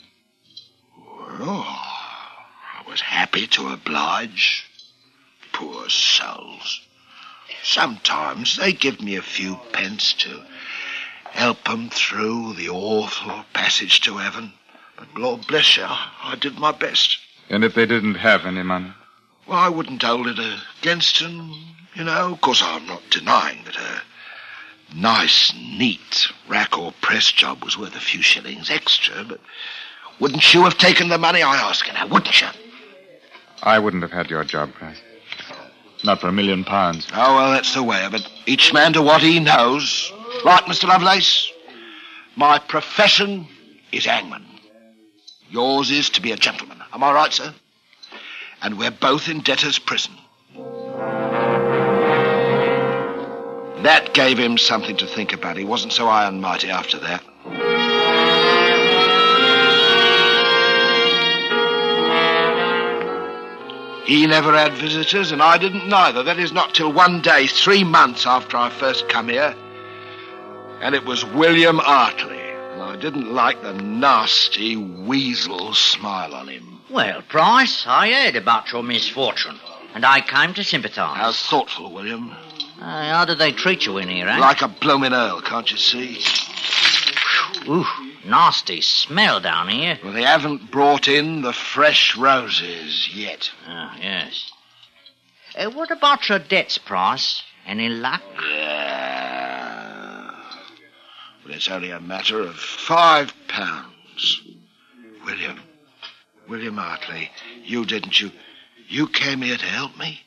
Oh, 0.98 1.66
I 1.66 2.88
was 2.88 3.02
happy 3.02 3.48
to 3.48 3.70
oblige. 3.70 4.66
Poor 5.56 5.88
souls. 5.88 6.82
Sometimes 7.64 8.58
they 8.58 8.74
give 8.74 9.02
me 9.02 9.16
a 9.16 9.22
few 9.22 9.56
pence 9.72 10.12
to 10.12 10.44
help 11.32 11.70
'em 11.70 11.90
through 11.90 12.56
the 12.56 12.68
awful 12.68 13.46
passage 13.54 14.02
to 14.02 14.18
heaven. 14.18 14.52
But 14.98 15.16
Lord 15.16 15.48
bless 15.48 15.78
you, 15.78 15.86
I 15.88 16.36
did 16.38 16.60
my 16.60 16.74
best. 16.74 17.20
And 17.50 17.64
if 17.64 17.74
they 17.74 17.86
didn't 17.86 18.16
have 18.16 18.46
any 18.46 18.64
money? 18.64 18.92
Well, 19.46 19.58
I 19.58 19.70
wouldn't 19.70 20.04
hold 20.04 20.28
it 20.28 20.40
against 20.82 21.22
'em, 21.22 21.54
you 21.96 22.04
know. 22.04 22.34
Of 22.34 22.42
course, 22.42 22.62
I'm 22.62 22.86
not 22.86 23.10
denying 23.10 23.64
that 23.64 23.78
a 23.78 24.02
nice, 24.94 25.54
neat 25.54 26.28
rack 26.50 26.78
or 26.78 26.92
press 27.00 27.32
job 27.32 27.64
was 27.64 27.78
worth 27.78 27.96
a 27.96 28.02
few 28.02 28.22
shillings 28.22 28.70
extra, 28.70 29.24
but 29.24 29.40
wouldn't 30.20 30.54
you 30.54 30.66
have 30.66 30.78
taken 30.78 31.08
the 31.08 31.18
money? 31.18 31.42
I 31.42 31.56
ask 31.56 31.88
you 31.88 31.94
now, 31.94 32.08
wouldn't 32.08 32.42
you? 32.42 32.50
I 33.64 33.80
wouldn't 33.80 34.04
have 34.04 34.12
had 34.12 34.30
your 34.30 34.44
job, 34.44 34.74
Price. 34.74 35.00
Not 36.04 36.22
for 36.22 36.28
a 36.28 36.32
million 36.32 36.64
pounds. 36.64 37.08
Oh, 37.14 37.36
well, 37.36 37.52
that's 37.52 37.74
the 37.74 37.84
way 37.84 38.04
of 38.06 38.14
it. 38.14 38.28
Each 38.46 38.74
man 38.74 38.94
to 38.94 39.02
what 39.02 39.22
he 39.22 39.40
knows. 39.40 40.12
Right, 40.44 40.64
Mr. 40.64 40.88
Lovelace? 40.88 41.52
My 42.36 42.60
profession 42.60 43.48
is 43.92 44.06
hangman. 44.06 44.46
Yours 45.50 45.90
is 45.90 46.10
to 46.12 46.22
be 46.22 46.32
a 46.32 46.38
gentleman. 46.38 46.82
Am 46.94 47.04
I 47.04 47.14
right, 47.14 47.34
sir? 47.34 47.54
And 48.62 48.78
we're 48.78 48.92
both 48.92 49.30
in 49.30 49.42
debtor's 49.42 49.80
prison. 49.80 50.14
That 53.84 54.14
gave 54.14 54.38
him 54.38 54.58
something 54.58 54.98
to 54.98 55.08
think 55.08 55.32
about. 55.32 55.58
He 55.58 55.64
wasn't 55.64 55.94
so 55.94 56.08
iron 56.08 56.42
mighty 56.42 56.70
after 56.70 56.98
that. 57.00 57.24
He 64.06 64.28
never 64.28 64.56
had 64.56 64.74
visitors, 64.74 65.32
and 65.32 65.42
I 65.42 65.58
didn't 65.58 65.88
neither. 65.88 66.22
That 66.22 66.38
is 66.38 66.52
not 66.52 66.76
till 66.76 66.94
one 66.94 67.22
day, 67.22 67.48
three 67.48 67.84
months 67.84 68.28
after 68.28 68.56
I 68.56 68.70
first 68.70 69.10
come 69.10 69.30
here. 69.30 69.56
And 70.82 70.94
it 70.94 71.06
was 71.06 71.26
William 71.26 71.80
Artley. 71.80 72.54
And 72.74 72.84
I 72.84 72.98
didn't 72.98 73.34
like 73.34 73.64
the 73.64 73.74
nasty 73.74 74.76
weasel 74.76 75.74
smile 75.74 76.36
on 76.36 76.50
him. 76.50 76.82
Well, 76.92 77.24
Price, 77.24 77.86
I 77.88 78.12
heard 78.12 78.36
about 78.36 78.72
your 78.72 78.84
misfortune, 78.84 79.60
and 79.96 80.06
I 80.06 80.22
came 80.22 80.54
to 80.54 80.64
sympathise. 80.64 81.18
How 81.18 81.32
thoughtful, 81.32 81.92
William. 81.92 82.30
Uh, 82.80 83.10
how 83.10 83.26
did 83.26 83.40
they 83.40 83.54
treat 83.54 83.88
you 83.88 83.98
in 83.98 84.08
here, 84.10 84.28
eh? 84.28 84.38
Like 84.38 84.62
a 84.62 84.68
bloomin' 84.68 85.14
earl, 85.14 85.42
can't 85.42 85.72
you 85.72 85.78
see? 85.78 86.22
Ooh, 87.68 87.86
nasty 88.26 88.82
smell 88.82 89.40
down 89.40 89.70
here. 89.70 90.00
Well, 90.04 90.14
they 90.14 90.24
haven't 90.24 90.72
brought 90.72 91.08
in 91.08 91.42
the 91.42 91.54
fresh 91.54 92.18
roses 92.18 93.10
yet. 93.14 93.52
Ah, 93.68 93.96
yes. 94.02 94.52
Uh, 95.58 95.70
what 95.72 95.92
about 95.92 96.28
your 96.28 96.40
debts, 96.40 96.78
Price? 96.78 97.44
Any 97.66 97.90
luck? 97.90 98.22
Yeah. 98.50 100.32
But 101.44 101.56
it's 101.56 101.70
only 101.70 101.92
a 101.92 102.00
matter 102.00 102.40
of 102.42 102.56
five 102.56 103.34
pounds. 103.48 104.42
William, 105.26 105.60
William 106.48 106.78
Hartley, 106.78 107.32
you 107.64 107.86
didn't 107.86 108.20
you? 108.22 108.32
You 108.88 109.08
came 109.08 109.42
here 109.42 109.58
to 109.58 109.66
help 109.66 109.98
me? 109.98 110.22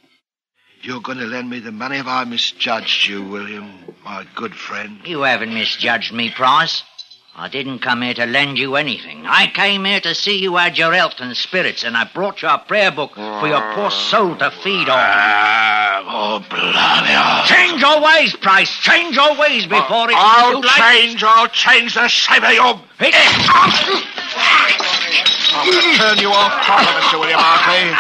You're 0.82 1.00
going 1.00 1.18
to 1.18 1.26
lend 1.26 1.50
me 1.50 1.60
the 1.60 1.72
money? 1.72 1.96
Have 1.96 2.08
I 2.08 2.24
misjudged 2.24 3.08
you, 3.08 3.22
William, 3.24 3.94
my 4.04 4.26
good 4.34 4.54
friend? 4.54 5.00
You 5.04 5.22
haven't 5.22 5.52
misjudged 5.52 6.12
me, 6.12 6.30
Price. 6.30 6.82
I 7.36 7.48
didn't 7.48 7.78
come 7.78 8.02
here 8.02 8.14
to 8.14 8.26
lend 8.26 8.58
you 8.58 8.74
anything. 8.74 9.24
I 9.24 9.46
came 9.46 9.84
here 9.84 10.00
to 10.00 10.12
see 10.14 10.38
you 10.38 10.56
had 10.56 10.76
your 10.76 10.92
health 10.92 11.20
and 11.20 11.36
spirits, 11.36 11.84
and 11.84 11.96
I 11.96 12.02
brought 12.12 12.42
you 12.42 12.48
a 12.48 12.58
prayer 12.58 12.90
book 12.90 13.14
for 13.14 13.46
your 13.46 13.60
poor 13.74 13.92
soul 13.92 14.34
to 14.36 14.50
feed 14.50 14.88
on. 14.88 14.98
Ah, 14.98 16.02
oh, 16.04 16.40
bloody 16.50 17.06
hell. 17.06 17.44
Change 17.46 17.80
your 17.80 18.02
ways, 18.02 18.34
Price. 18.36 18.70
Change 18.80 19.14
your 19.14 19.36
ways 19.38 19.66
before 19.66 20.10
it's 20.10 20.18
I'll 20.18 20.60
too 20.60 20.66
late. 20.66 20.76
change, 20.76 21.22
I'll 21.22 21.46
change 21.48 21.94
the 21.94 22.08
shape 22.08 22.42
of 22.42 22.52
your... 22.52 22.80
I'm 25.50 25.70
going 25.70 25.80
to 25.80 25.98
turn 25.98 26.18
you 26.18 26.30
off 26.30 26.52
proper, 26.64 26.90
Mr. 27.00 27.20
William 27.20 27.38
Hartley. 27.40 27.94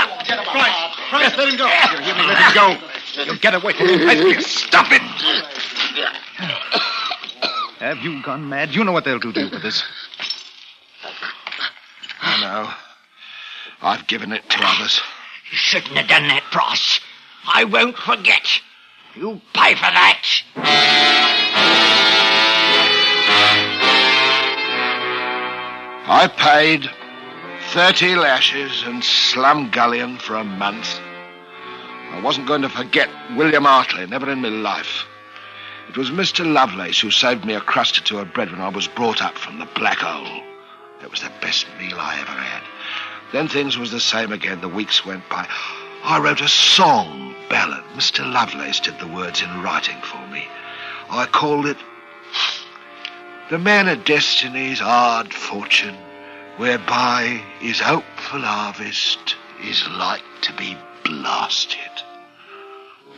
Price, 0.50 0.74
Price, 1.10 1.36
let 1.38 1.48
him 1.48 1.56
go. 1.56 1.66
You 1.66 2.02
hear 2.02 2.14
me? 2.16 2.26
Let 2.26 2.38
him 2.38 2.54
go. 2.54 2.76
You'll 3.24 3.36
get 3.36 3.54
away 3.54 3.72
from 3.72 3.86
him. 3.86 4.00
Price, 4.00 4.46
Stop 4.46 4.88
it. 4.90 5.02
Have 7.78 7.98
you 7.98 8.20
gone 8.22 8.48
mad? 8.48 8.74
You 8.74 8.82
know 8.82 8.90
what 8.90 9.04
they'll 9.04 9.20
do 9.20 9.32
to 9.32 9.40
you 9.40 9.50
for 9.50 9.60
this. 9.60 9.84
I 12.20 12.40
know. 12.40 12.70
I've 13.80 14.06
given 14.08 14.32
it 14.32 14.48
to 14.50 14.58
others. 14.60 15.00
You 15.52 15.56
shouldn't 15.56 15.96
have 15.96 16.08
done 16.08 16.26
that, 16.26 16.42
Price. 16.50 17.00
I 17.46 17.64
won't 17.64 17.96
forget. 17.96 18.46
You 19.14 19.40
pay 19.54 19.74
for 19.74 19.82
that. 19.82 20.24
I 26.10 26.26
paid 26.26 26.90
30 27.72 28.16
lashes 28.16 28.82
and 28.86 29.02
slumgullion 29.02 30.20
for 30.20 30.34
a 30.34 30.44
month. 30.44 30.98
I 32.10 32.20
wasn't 32.22 32.48
going 32.48 32.62
to 32.62 32.68
forget 32.68 33.08
William 33.36 33.64
Hartley, 33.64 34.06
never 34.06 34.30
in 34.30 34.40
my 34.40 34.48
life. 34.48 35.06
It 35.88 35.96
was 35.96 36.10
Mr. 36.10 36.44
Lovelace 36.44 37.00
who 37.00 37.10
saved 37.10 37.46
me 37.46 37.54
a 37.54 37.60
crust 37.60 37.96
or 37.98 38.02
two 38.02 38.18
of 38.18 38.34
bread 38.34 38.50
when 38.50 38.60
I 38.60 38.68
was 38.68 38.86
brought 38.86 39.22
up 39.22 39.38
from 39.38 39.58
the 39.58 39.68
black 39.74 39.98
hole. 39.98 40.42
It 41.02 41.10
was 41.10 41.22
the 41.22 41.32
best 41.40 41.66
meal 41.80 41.96
I 41.98 42.20
ever 42.20 42.30
had. 42.30 42.62
Then 43.32 43.48
things 43.48 43.78
was 43.78 43.90
the 43.90 44.00
same 44.00 44.30
again. 44.30 44.60
The 44.60 44.68
weeks 44.68 45.06
went 45.06 45.26
by. 45.30 45.48
I 46.04 46.18
wrote 46.18 46.42
a 46.42 46.48
song 46.48 47.34
ballad. 47.48 47.84
Mr. 47.94 48.30
Lovelace 48.30 48.80
did 48.80 48.98
the 48.98 49.06
words 49.06 49.40
in 49.40 49.62
writing 49.62 50.00
for 50.02 50.24
me. 50.28 50.46
I 51.10 51.24
called 51.24 51.64
it 51.64 51.78
The 53.48 53.58
Man 53.58 53.88
of 53.88 54.04
Destiny's 54.04 54.80
Hard 54.80 55.32
Fortune, 55.32 55.96
whereby 56.58 57.42
his 57.60 57.80
hopeful 57.80 58.40
harvest 58.40 59.36
is 59.64 59.88
like 59.88 60.22
to 60.42 60.52
be 60.52 60.76
blasted. 61.02 61.87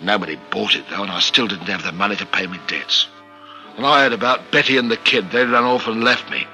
Nobody 0.02 0.38
bought 0.50 0.74
it, 0.74 0.84
though, 0.90 1.02
and 1.02 1.10
I 1.10 1.20
still 1.20 1.46
didn't 1.46 1.66
have 1.68 1.82
the 1.82 1.92
money 1.92 2.16
to 2.16 2.26
pay 2.26 2.46
my 2.46 2.58
debts. 2.66 3.06
And 3.76 3.86
I 3.86 4.02
heard 4.02 4.12
about 4.12 4.50
Betty 4.50 4.76
and 4.76 4.90
the 4.90 4.96
kid. 4.96 5.30
They'd 5.30 5.44
run 5.48 5.64
off 5.64 5.86
and 5.86 6.02
left 6.02 6.30
me. 6.30 6.46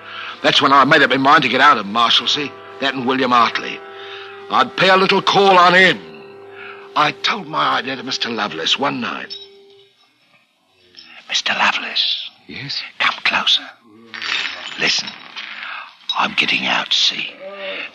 That's 0.42 0.60
when 0.60 0.72
I 0.72 0.84
made 0.84 1.02
up 1.02 1.10
my 1.10 1.16
mind 1.16 1.42
to 1.44 1.48
get 1.48 1.60
out 1.60 1.78
of 1.78 1.86
Marshalsea. 1.86 2.50
That 2.80 2.94
and 2.94 3.06
William 3.06 3.30
Hartley. 3.30 3.80
I'd 4.50 4.76
pay 4.76 4.90
a 4.90 4.96
little 4.96 5.22
call 5.22 5.58
on 5.58 5.74
him. 5.74 6.00
I 6.94 7.12
told 7.12 7.46
my 7.46 7.78
idea 7.78 7.96
to 7.96 8.02
Mr. 8.02 8.34
Lovelace 8.34 8.78
one 8.78 9.00
night. 9.00 9.34
Mr. 11.28 11.56
Lovelace. 11.58 12.30
Yes? 12.46 12.82
Come 12.98 13.14
closer. 13.24 13.68
Listen. 14.78 15.08
I'm 16.16 16.34
getting 16.34 16.66
out, 16.66 16.92
see? 16.92 17.30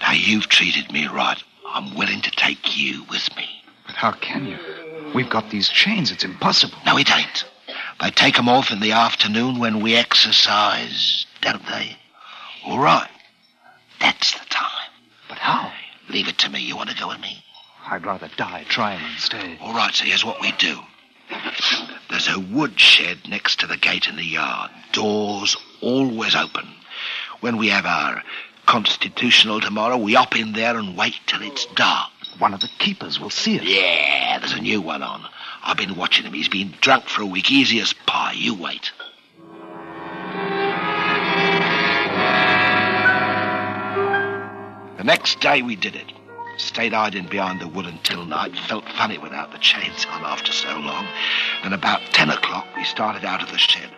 Now, 0.02 0.12
you've 0.12 0.48
treated 0.48 0.92
me 0.92 1.08
right. 1.08 1.42
I'm 1.66 1.96
willing 1.96 2.22
to 2.22 2.32
take 2.32 2.78
you 2.78 3.04
with 3.10 3.36
me. 3.36 3.48
But 3.88 3.96
how 3.96 4.12
can 4.12 4.46
you? 4.46 4.58
We've 5.14 5.30
got 5.30 5.50
these 5.50 5.70
chains. 5.70 6.12
It's 6.12 6.24
impossible. 6.24 6.78
No, 6.86 6.98
it 6.98 7.12
ain't. 7.12 7.46
They 8.00 8.12
take 8.12 8.38
'em 8.38 8.50
off 8.50 8.72
in 8.72 8.80
the 8.80 8.94
afternoon 8.94 9.60
when 9.60 9.80
we 9.82 9.96
exercise, 9.96 11.26
don't 11.42 11.66
they? 11.68 11.98
All 12.66 12.80
right. 12.80 13.10
That's 14.00 14.34
the 14.34 14.46
time. 14.46 14.90
But 15.28 15.38
how? 15.38 15.72
Leave 16.10 16.28
it 16.28 16.38
to 16.40 16.50
me. 16.50 16.62
You 16.62 16.76
want 16.76 16.90
to 16.90 16.96
go 16.96 17.10
with 17.10 17.20
me? 17.20 17.44
I'd 17.88 18.06
rather 18.06 18.30
die 18.38 18.66
trying 18.70 19.02
than 19.02 19.18
stay. 19.18 19.58
All 19.62 19.74
right, 19.74 19.94
so 19.94 20.06
here's 20.06 20.26
what 20.26 20.42
we 20.42 20.52
do. 20.54 20.80
There's 22.10 22.28
a 22.28 22.40
woodshed 22.40 23.28
next 23.28 23.60
to 23.60 23.68
the 23.68 23.78
gate 23.78 24.08
in 24.08 24.16
the 24.16 24.26
yard. 24.26 24.72
Doors 24.92 25.56
always 25.82 26.36
open. 26.36 26.68
When 27.40 27.58
we 27.58 27.70
have 27.70 27.86
our 27.86 28.24
constitutional 28.66 29.62
tomorrow, 29.62 29.98
we 29.98 30.14
hop 30.14 30.36
in 30.38 30.54
there 30.54 30.78
and 30.78 30.96
wait 30.98 31.16
till 31.28 31.42
it's 31.42 31.66
dark. 31.68 32.12
One 32.40 32.54
of 32.54 32.62
the 32.62 32.70
keepers 32.80 33.20
will 33.20 33.30
see 33.30 33.60
us. 33.60 33.66
Yeah, 33.66 34.40
there's 34.40 34.54
a 34.54 34.62
new 34.62 34.82
one 34.82 35.04
on. 35.04 35.28
I've 35.64 35.78
been 35.78 35.96
watching 35.96 36.26
him. 36.26 36.34
He's 36.34 36.50
been 36.50 36.74
drunk 36.82 37.06
for 37.06 37.22
a 37.22 37.26
week, 37.26 37.52
easy 37.52 37.80
as 37.80 37.94
pie. 37.94 38.34
You 38.34 38.56
wait. 38.56 38.92
The 44.98 45.04
next 45.04 45.40
day 45.40 45.62
we 45.62 45.76
did 45.76 45.96
it. 45.96 46.12
Stayed 46.58 46.94
hiding 46.94 47.28
behind 47.28 47.60
the 47.60 47.68
wood 47.68 47.86
until 47.86 48.26
night. 48.26 48.56
Felt 48.68 48.86
funny 48.90 49.18
without 49.18 49.52
the 49.52 49.58
chains 49.58 50.06
on 50.06 50.24
after 50.24 50.52
so 50.52 50.78
long. 50.78 51.08
And 51.64 51.74
about 51.74 52.02
ten 52.14 52.30
o'clock 52.30 52.68
we 52.76 52.84
started 52.84 53.26
out 53.26 53.42
of 53.42 53.52
the 53.52 53.58
shed. 53.58 53.90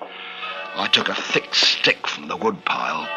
I 0.76 0.88
took 0.88 1.10
a 1.10 1.16
thick 1.16 1.54
stick 1.56 2.08
from 2.08 2.28
the 2.28 2.38
wood 2.38 2.64
pile. 2.66 3.08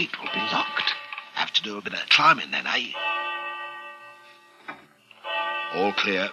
Gate 0.00 0.18
will 0.18 0.32
be 0.32 0.40
locked. 0.52 0.94
Have 1.34 1.52
to 1.52 1.62
do 1.62 1.76
a 1.76 1.82
bit 1.82 1.92
of 1.92 2.08
climbing 2.08 2.50
then, 2.50 2.66
eh? 2.66 2.92
All 5.74 5.92
clear. 5.92 6.30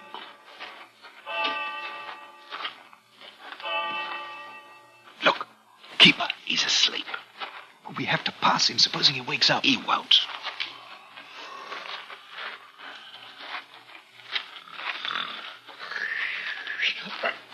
Look, 5.23 5.47
Keeper, 5.97 6.27
he's 6.45 6.63
asleep. 6.65 7.06
We 7.97 8.06
have 8.06 8.23
to 8.25 8.32
pass 8.41 8.69
him, 8.69 8.80
supposing 8.80 9.15
he 9.15 9.21
wakes 9.21 9.49
up. 9.49 9.65
He 9.65 9.77
won't. 9.77 10.15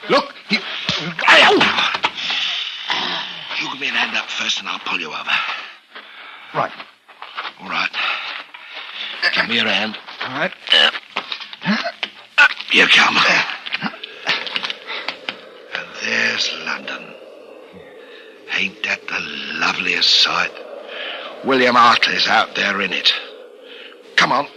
Look, 0.10 0.34
he. 0.49 0.58
Ow! 1.28 2.02
You 3.62 3.71
give 3.71 3.80
me 3.80 3.88
an 3.88 3.95
hand 3.95 4.17
up 4.17 4.30
first, 4.30 4.60
and 4.60 4.67
I'll 4.67 4.80
pull 4.80 4.99
you 4.99 5.08
over. 5.08 5.32
Right. 6.54 6.71
All 7.62 7.69
right. 7.69 7.89
Give 9.34 9.43
me 9.43 9.43
your 9.54 9.68
hand. 9.68 9.98
All 10.22 10.39
right. 10.39 10.52
Uh, 10.74 11.78
up 12.39 12.50
you 12.72 12.88
come. 12.88 13.16
Uh, 13.18 13.44
and 15.76 15.88
there's 16.04 16.52
London. 16.66 17.13
Ain't 18.58 18.84
that 18.84 19.08
the 19.08 19.20
loveliest 19.20 20.10
sight? 20.10 20.52
William 21.46 21.76
Hartley's 21.76 22.28
out 22.28 22.56
there 22.56 22.82
in 22.82 22.94
it. 22.94 23.12
Come 24.16 24.32
on. 24.32 24.48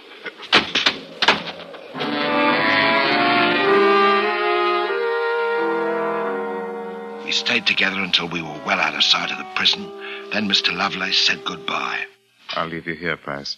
We 7.25 7.33
stayed 7.33 7.67
together 7.67 8.01
until 8.01 8.29
we 8.29 8.41
were 8.41 8.61
well 8.65 8.79
out 8.79 8.95
of 8.95 9.03
sight 9.03 9.33
of 9.33 9.39
the 9.39 9.47
prison. 9.57 9.91
Then 10.33 10.49
Mr. 10.49 10.75
Lovelace 10.77 11.19
said 11.19 11.45
goodbye. 11.45 12.05
I'll 12.51 12.69
leave 12.69 12.87
you 12.87 12.95
here, 12.95 13.17
Price. 13.17 13.57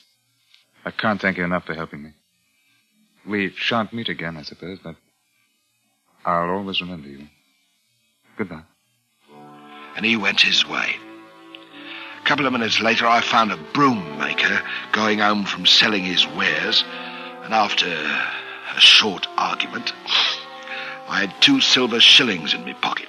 I 0.89 0.91
can't 0.91 1.21
thank 1.21 1.37
you 1.37 1.45
enough 1.45 1.67
for 1.67 1.75
helping 1.75 2.03
me. 2.03 2.13
We 3.27 3.51
shan't 3.51 3.93
meet 3.93 4.09
again, 4.09 4.39
I 4.39 4.43
suppose, 4.43 4.79
but 4.83 4.97
I'll 6.25 6.49
always 6.49 6.81
remember 6.81 7.09
you. 7.09 7.27
Goodbye. 8.39 8.63
and 9.97 10.07
he 10.07 10.17
went 10.17 10.41
his 10.41 10.67
way. 10.67 10.97
A 12.23 12.25
couple 12.25 12.47
of 12.47 12.55
minutes 12.55 12.81
later, 12.81 13.07
I 13.07 13.21
found 13.21 13.53
a 13.53 13.59
broom 13.75 14.19
maker 14.19 14.63
going 14.93 15.19
home 15.19 15.45
from 15.45 15.67
selling 15.67 16.05
his 16.05 16.27
wares, 16.29 16.83
and 17.45 17.53
after 17.53 17.87
a 17.87 18.81
short 18.81 19.27
argument, 19.37 19.93
I 21.07 21.21
had 21.21 21.43
two 21.43 21.61
silver 21.61 22.01
shillings 22.01 22.55
in 22.55 22.65
my 22.65 22.73
pocket. 22.73 23.09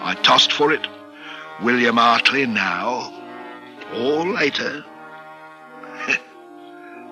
I 0.00 0.12
tossed 0.16 0.52
for 0.52 0.72
it. 0.72 0.86
William 1.62 1.96
Hartley 1.96 2.44
now, 2.44 3.10
or 3.94 4.26
later. 4.26 4.84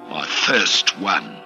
My 0.08 0.24
first 0.24 0.98
one. 0.98 1.36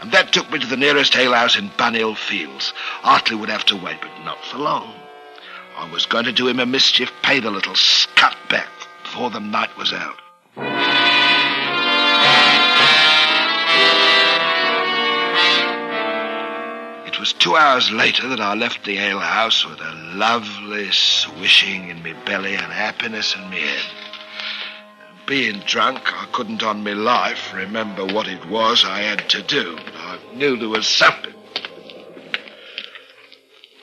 And 0.00 0.12
that 0.12 0.32
took 0.32 0.50
me 0.50 0.58
to 0.58 0.66
the 0.66 0.76
nearest 0.76 1.16
alehouse 1.16 1.56
in 1.56 1.70
Bunhill 1.70 2.16
Fields. 2.16 2.72
Hartley 2.76 3.36
would 3.36 3.48
have 3.48 3.64
to 3.66 3.76
wait, 3.76 4.00
but 4.00 4.24
not 4.24 4.44
for 4.44 4.58
long. 4.58 4.94
I 5.76 5.90
was 5.90 6.06
going 6.06 6.24
to 6.24 6.32
do 6.32 6.46
him 6.46 6.60
a 6.60 6.66
mischief, 6.66 7.10
pay 7.22 7.40
the 7.40 7.50
little 7.50 7.74
scut 7.74 8.36
back 8.48 8.68
before 9.02 9.30
the 9.30 9.40
night 9.40 9.76
was 9.76 9.92
out. 9.92 10.16
It 17.06 17.20
was 17.20 17.32
two 17.32 17.56
hours 17.56 17.90
later 17.90 18.28
that 18.28 18.40
I 18.40 18.54
left 18.54 18.84
the 18.84 18.98
alehouse 18.98 19.64
with 19.64 19.80
a 19.80 19.92
lovely 20.14 20.90
swishing 20.90 21.88
in 21.88 22.02
me 22.02 22.12
belly 22.24 22.54
and 22.54 22.72
happiness 22.72 23.34
in 23.34 23.50
me 23.50 23.60
head. 23.60 24.03
Being 25.26 25.60
drunk, 25.60 26.00
I 26.12 26.26
couldn't 26.32 26.62
on 26.62 26.84
me 26.84 26.92
life 26.92 27.54
remember 27.54 28.04
what 28.04 28.28
it 28.28 28.44
was 28.46 28.84
I 28.84 29.00
had 29.00 29.30
to 29.30 29.40
do. 29.40 29.78
I 29.96 30.18
knew 30.34 30.58
there 30.58 30.68
was 30.68 30.86
something. 30.86 31.32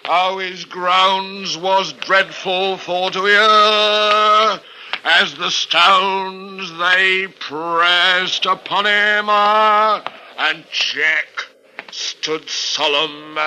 How 0.04 0.38
his 0.38 0.66
groans 0.66 1.58
was 1.58 1.94
dreadful 1.94 2.78
for 2.78 3.10
to 3.10 3.26
hear, 3.26 4.62
as 5.04 5.34
the 5.34 5.50
stones 5.50 6.78
they 6.78 7.28
pressed 7.40 8.46
upon 8.46 8.86
him, 8.86 9.26
ah, 9.28 10.04
and 10.38 10.64
Jack 10.72 11.48
stood 11.92 12.48
solemn, 12.52 13.40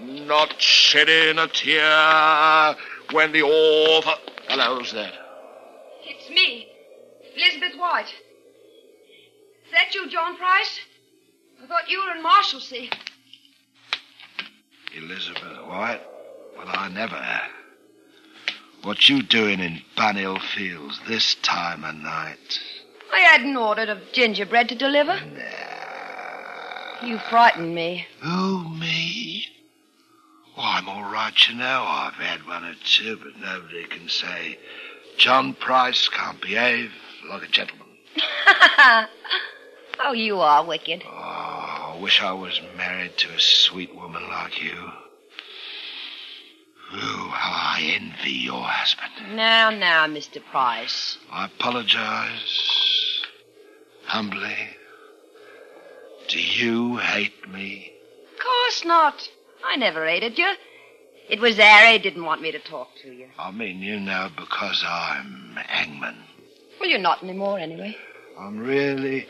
not 0.00 0.60
shedding 0.62 1.38
a 1.38 1.46
tear, 1.48 2.74
when 3.12 3.32
the 3.32 3.42
that? 3.42 4.80
It's 4.82 4.92
me, 4.94 5.23
Elizabeth 7.36 7.78
White. 7.78 8.12
Is 9.66 9.72
that 9.72 9.94
you, 9.94 10.08
John 10.08 10.36
Price? 10.36 10.80
I 11.62 11.66
thought 11.66 11.88
you 11.88 12.02
were 12.04 12.16
in 12.16 12.22
Marshalsea. 12.22 12.92
Elizabeth 14.96 15.66
White? 15.66 16.00
Well, 16.56 16.68
I 16.68 16.88
never. 16.88 17.20
What 18.82 19.08
you 19.08 19.22
doing 19.22 19.60
in 19.60 19.82
Bunhill 19.96 20.40
Fields 20.40 21.00
this 21.08 21.34
time 21.36 21.84
of 21.84 21.94
night? 21.96 22.60
I 23.12 23.20
hadn't 23.20 23.56
ordered 23.56 23.88
of 23.88 24.12
gingerbread 24.12 24.68
to 24.68 24.74
deliver. 24.74 25.12
Uh, 25.12 27.06
you 27.06 27.18
frightened 27.30 27.74
me. 27.74 28.06
Who, 28.20 28.68
me? 28.68 29.46
Why, 30.54 30.76
I'm 30.78 30.88
all 30.88 31.10
right, 31.10 31.48
you 31.48 31.56
know. 31.56 31.84
I've 31.86 32.14
had 32.14 32.46
one 32.46 32.64
or 32.64 32.74
two, 32.84 33.16
but 33.16 33.40
nobody 33.40 33.84
can 33.84 34.08
say 34.08 34.58
John 35.16 35.54
Price 35.54 36.08
can't 36.08 36.40
behave 36.40 36.92
like 37.28 37.42
a 37.42 37.48
gentleman. 37.48 37.86
oh, 40.00 40.12
you 40.12 40.40
are 40.40 40.64
wicked. 40.64 41.02
Oh, 41.06 41.10
I 41.10 41.98
wish 42.00 42.22
I 42.22 42.32
was 42.32 42.60
married 42.76 43.16
to 43.18 43.28
a 43.30 43.40
sweet 43.40 43.94
woman 43.94 44.22
like 44.28 44.62
you. 44.62 44.90
Ooh, 46.94 47.28
how 47.30 47.76
I 47.76 47.98
envy 48.00 48.30
your 48.30 48.62
husband. 48.62 49.36
Now, 49.36 49.70
now, 49.70 50.06
Mr. 50.06 50.40
Price. 50.50 51.18
I 51.30 51.46
apologize. 51.46 53.20
Humbly. 54.06 54.56
Do 56.28 56.40
you 56.40 56.98
hate 56.98 57.48
me? 57.48 57.92
Of 58.32 58.38
course 58.38 58.84
not. 58.84 59.28
I 59.64 59.76
never 59.76 60.06
hated 60.06 60.38
you. 60.38 60.52
It 61.28 61.40
was 61.40 61.56
Harry 61.56 61.98
didn't 61.98 62.24
want 62.24 62.42
me 62.42 62.52
to 62.52 62.58
talk 62.58 62.88
to 63.02 63.10
you. 63.10 63.28
I 63.38 63.50
mean, 63.50 63.80
you 63.80 63.98
know, 63.98 64.30
because 64.36 64.84
I'm 64.86 65.56
hangman. 65.56 66.16
Well, 66.84 66.90
you're 66.90 67.00
not 67.00 67.22
anymore, 67.22 67.58
anyway. 67.58 67.96
I'm 68.38 68.58
really 68.58 69.26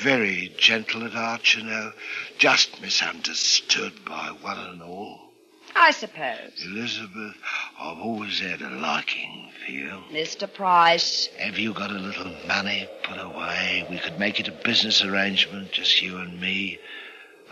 very 0.00 0.50
gentle 0.56 1.04
at 1.04 1.12
heart, 1.12 1.54
you 1.54 1.62
know. 1.62 1.92
Just 2.38 2.80
misunderstood 2.80 3.92
by 4.06 4.28
one 4.40 4.58
and 4.58 4.82
all. 4.82 5.20
I 5.76 5.90
suppose. 5.90 6.64
Elizabeth, 6.64 7.36
I've 7.78 7.98
always 7.98 8.40
had 8.40 8.62
a 8.62 8.70
liking 8.70 9.50
for 9.66 9.70
you. 9.70 10.02
Mr. 10.12 10.50
Price. 10.50 11.28
Have 11.36 11.58
you 11.58 11.74
got 11.74 11.90
a 11.90 11.98
little 11.98 12.32
money 12.48 12.88
put 13.02 13.18
away? 13.18 13.86
We 13.90 13.98
could 13.98 14.18
make 14.18 14.40
it 14.40 14.48
a 14.48 14.52
business 14.52 15.04
arrangement, 15.04 15.72
just 15.72 16.00
you 16.00 16.16
and 16.16 16.40
me. 16.40 16.78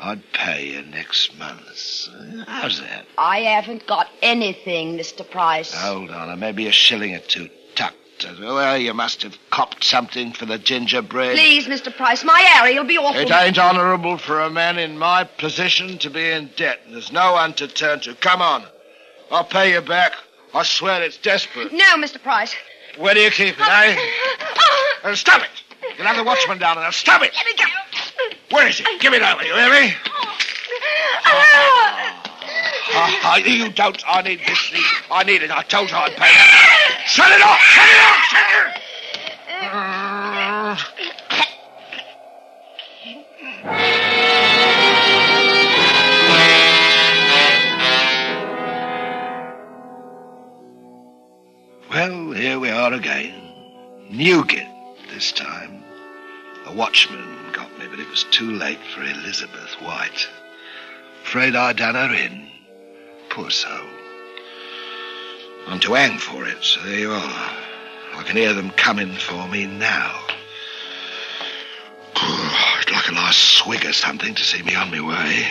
I'd 0.01 0.33
pay 0.33 0.69
you 0.69 0.81
next 0.81 1.39
month. 1.39 2.09
How's 2.47 2.81
that? 2.81 3.05
I 3.19 3.41
haven't 3.41 3.87
got 3.87 4.09
anything, 4.23 4.97
Mr. 4.97 5.31
Price. 5.31 5.75
Hold 5.75 6.11
on, 6.11 6.41
maybe 6.41 6.69
a 6.69 6.73
shilling 6.73 7.15
or 7.15 7.19
two 7.19 7.51
Well, 8.25 8.79
you 8.79 8.95
must 8.95 9.23
have 9.23 9.37
copped 9.51 9.85
something 9.85 10.33
for 10.33 10.47
the 10.47 10.59
gingerbread. 10.59 11.37
Please, 11.37 11.67
Mr. 11.67 11.95
Price, 11.95 12.25
my 12.25 12.41
Harry'll 12.41 12.85
be 12.85 12.99
awful. 12.99 13.21
It 13.21 13.31
ain't 13.31 13.59
honourable 13.59 14.19
for 14.19 14.41
a 14.41 14.51
man 14.51 14.79
in 14.79 14.99
my 14.99 15.25
position 15.25 15.99
to 15.99 16.11
be 16.11 16.31
in 16.31 16.51
debt. 16.57 16.81
And 16.85 16.95
there's 16.95 17.13
no 17.13 17.33
one 17.33 17.55
to 17.55 17.69
turn 17.69 18.01
to. 18.01 18.15
Come 18.15 18.43
on. 18.43 18.65
I'll 19.31 19.45
pay 19.45 19.73
you 19.73 19.81
back. 19.81 20.13
I 20.55 20.63
swear 20.63 21.03
it's 21.03 21.17
desperate. 21.17 21.73
No, 21.73 21.97
Mr. 21.97 22.23
Price. 22.23 22.55
Where 22.99 23.15
do 23.15 23.21
you 23.21 23.31
keep 23.31 23.55
it, 23.59 23.69
eh? 23.69 23.97
Uh, 25.05 25.17
stop 25.17 25.43
it! 25.43 25.51
You'll 25.99 26.07
have 26.07 26.17
the 26.17 26.23
watchman 26.23 26.59
down 26.59 26.77
there. 26.77 26.93
Stop 26.93 27.23
it! 27.23 27.33
Let 27.35 27.45
me 27.45 27.53
go. 27.57 28.57
Where 28.57 28.69
is 28.69 28.79
it? 28.79 28.87
Give 29.01 29.13
it 29.13 29.21
over, 29.21 29.43
you 29.43 29.53
hear 29.53 29.83
me? 29.83 29.95
Ah, 32.95 33.37
you 33.37 33.71
don't. 33.71 34.03
I 34.07 34.23
need 34.23 34.41
this. 34.47 34.73
I 35.11 35.25
need 35.25 35.43
it. 35.43 35.51
I 35.51 35.63
told 35.63 35.91
you 35.91 35.97
I'd 35.97 36.15
pay. 36.17 36.69
Shut 37.13 37.31
it 37.31 37.43
off! 37.43 37.61
Shut 37.61 37.91
it 37.91 38.01
off! 38.01 38.25
Shut 38.31 38.51
it 38.51 39.75
off! 39.75 40.93
Well, 51.91 52.33
here 52.33 52.59
we 52.59 52.71
are 52.71 52.95
again. 52.95 53.35
Newgate 54.09 54.67
this 55.11 55.33
time. 55.33 55.85
The 56.65 56.73
watchman 56.73 57.53
got 57.53 57.79
me, 57.79 57.89
but 57.91 58.01
it 58.01 58.09
was 58.09 58.25
too 58.31 58.53
late 58.53 58.81
for 58.95 59.03
Elizabeth 59.03 59.75
White. 59.83 60.31
Afraid 61.25 61.57
I'd 61.57 61.77
done 61.77 61.95
her 61.95 62.15
in. 62.15 62.49
Poor 63.29 63.51
soul. 63.51 63.92
I'm 65.67 65.81
to 65.81 65.95
hang 65.95 66.19
for 66.19 66.47
it, 66.47 66.63
so 66.63 66.81
there 66.83 66.99
you 66.99 67.13
are. 67.13 67.51
I 68.15 68.23
can 68.25 68.37
hear 68.37 68.53
them 68.53 68.71
coming 68.71 69.15
for 69.15 69.49
me 69.49 69.67
now. 69.67 70.27
I'd 72.17 72.91
like 72.93 73.09
a 73.09 73.15
a 73.15 73.33
swig 73.33 73.85
of 73.85 73.95
something 73.95 74.35
to 74.35 74.45
see 74.45 74.63
me 74.63 74.75
on 74.75 74.91
my 74.91 75.01
way. 75.01 75.47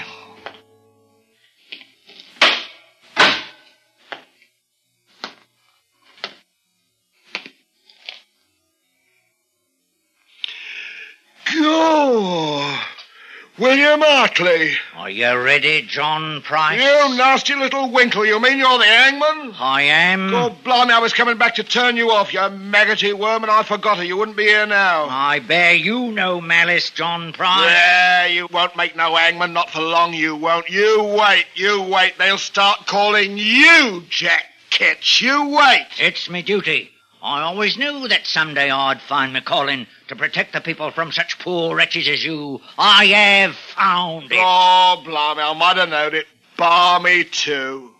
William 13.61 14.01
Hartley. 14.01 14.73
Are 14.95 15.11
you 15.11 15.39
ready, 15.39 15.83
John 15.83 16.41
Price? 16.41 16.81
You 16.81 17.15
nasty 17.15 17.53
little 17.53 17.91
winkle. 17.91 18.25
You 18.25 18.41
mean 18.41 18.57
you're 18.57 18.79
the 18.79 18.83
hangman? 18.83 19.53
I 19.59 19.83
am. 19.83 20.33
Oh, 20.33 20.49
blimey, 20.63 20.91
I 20.91 20.97
was 20.97 21.13
coming 21.13 21.37
back 21.37 21.53
to 21.55 21.63
turn 21.63 21.95
you 21.95 22.09
off, 22.09 22.33
you 22.33 22.49
maggoty 22.49 23.13
worm, 23.13 23.43
and 23.43 23.51
I 23.51 23.61
forgot 23.61 23.99
her. 23.99 24.03
You 24.03 24.17
wouldn't 24.17 24.35
be 24.35 24.45
here 24.45 24.65
now. 24.65 25.05
I 25.09 25.37
bear 25.37 25.75
you 25.75 26.11
no 26.11 26.41
malice, 26.41 26.89
John 26.89 27.33
Price. 27.33 27.69
Yeah, 27.69 28.25
you 28.25 28.47
won't 28.51 28.75
make 28.75 28.95
no 28.95 29.15
hangman, 29.15 29.53
not 29.53 29.69
for 29.69 29.81
long, 29.81 30.15
you 30.15 30.35
won't. 30.35 30.67
You 30.67 31.03
wait, 31.03 31.45
you 31.53 31.83
wait. 31.83 32.17
They'll 32.17 32.39
start 32.39 32.87
calling 32.87 33.37
you 33.37 34.03
Jack 34.09 34.45
Ketch. 34.71 35.21
You 35.21 35.49
wait. 35.49 35.85
It's 35.99 36.31
me 36.31 36.41
duty. 36.41 36.89
I 37.23 37.41
always 37.41 37.77
knew 37.77 38.07
that 38.07 38.25
someday 38.25 38.71
I'd 38.71 39.01
find 39.01 39.31
me 39.31 39.41
calling 39.41 39.85
to 40.07 40.15
protect 40.15 40.53
the 40.53 40.61
people 40.61 40.89
from 40.89 41.11
such 41.11 41.37
poor 41.37 41.75
wretches 41.75 42.07
as 42.07 42.25
you. 42.25 42.61
I 42.79 43.05
have 43.05 43.55
found 43.55 44.31
it. 44.31 44.39
Oh, 44.41 45.03
blimey, 45.05 45.41
I 45.41 45.53
might 45.53 45.77
have 45.77 45.89
known 45.89 46.15
it. 46.15 46.25
Bar 46.57 46.99
me 46.99 47.23
too. 47.23 47.91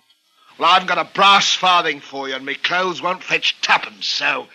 Well, 0.58 0.70
I 0.70 0.74
haven't 0.74 0.88
got 0.88 0.98
a 0.98 1.14
brass 1.14 1.54
farthing 1.54 2.00
for 2.00 2.28
you, 2.28 2.36
and 2.36 2.46
me 2.46 2.56
clothes 2.56 3.02
won't 3.02 3.24
fetch 3.24 3.62
tuppence, 3.62 4.08
so 4.08 4.48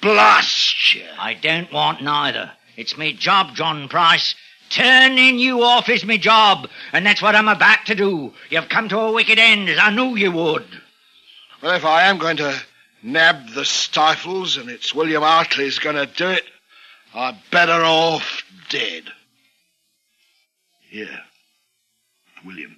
blast 0.00 0.96
you. 0.96 1.06
I 1.18 1.34
don't 1.34 1.72
want 1.72 2.02
neither. 2.02 2.50
It's 2.76 2.98
me 2.98 3.12
job, 3.12 3.54
John 3.54 3.88
Price. 3.88 4.34
Turning 4.68 5.38
you 5.38 5.62
off 5.62 5.88
is 5.88 6.04
me 6.04 6.18
job, 6.18 6.68
and 6.92 7.06
that's 7.06 7.22
what 7.22 7.36
I'm 7.36 7.48
about 7.48 7.86
to 7.86 7.94
do. 7.94 8.32
You've 8.50 8.68
come 8.68 8.88
to 8.88 8.98
a 8.98 9.12
wicked 9.12 9.38
end, 9.38 9.68
as 9.68 9.78
I 9.78 9.90
knew 9.90 10.16
you 10.16 10.32
would. 10.32 10.66
Well, 11.62 11.76
if 11.76 11.84
I 11.84 12.04
am 12.04 12.18
going 12.18 12.38
to 12.38 12.60
nab 13.02 13.50
the 13.50 13.64
stifles 13.64 14.56
and 14.56 14.70
it's 14.70 14.94
William 14.94 15.22
Hartley's 15.22 15.78
going 15.78 15.96
to 15.96 16.06
do 16.06 16.28
it, 16.28 16.44
I'm 17.14 17.36
better 17.50 17.82
off 17.84 18.42
dead. 18.68 19.04
Here, 20.88 21.20
William. 22.44 22.76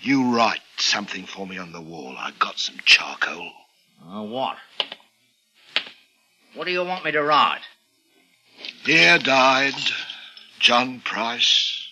You 0.00 0.34
write 0.34 0.60
something 0.76 1.24
for 1.26 1.46
me 1.46 1.58
on 1.58 1.72
the 1.72 1.80
wall. 1.80 2.14
I 2.16 2.32
got 2.38 2.58
some 2.58 2.76
charcoal. 2.84 3.50
Uh, 4.06 4.22
what? 4.22 4.56
What 6.54 6.66
do 6.66 6.70
you 6.70 6.84
want 6.84 7.04
me 7.04 7.12
to 7.12 7.22
write? 7.22 7.62
Here 8.84 9.18
died 9.18 9.74
John 10.58 11.00
Price, 11.00 11.88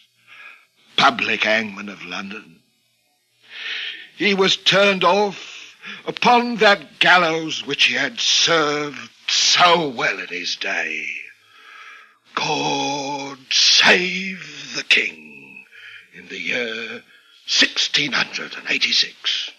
public 0.96 1.44
hangman 1.44 1.88
of 1.88 2.04
London. 2.04 2.60
He 4.16 4.34
was 4.34 4.56
turned 4.56 5.04
off 5.04 5.53
upon 6.06 6.56
that 6.56 6.98
gallows 6.98 7.66
which 7.66 7.84
he 7.84 7.94
had 7.94 8.18
served 8.18 9.10
so 9.28 9.88
well 9.88 10.18
in 10.18 10.28
his 10.28 10.56
day. 10.56 11.06
God 12.34 13.38
save 13.50 14.72
the 14.76 14.82
king 14.82 15.64
in 16.14 16.28
the 16.28 16.38
year 16.38 17.02
1686. 17.46 19.50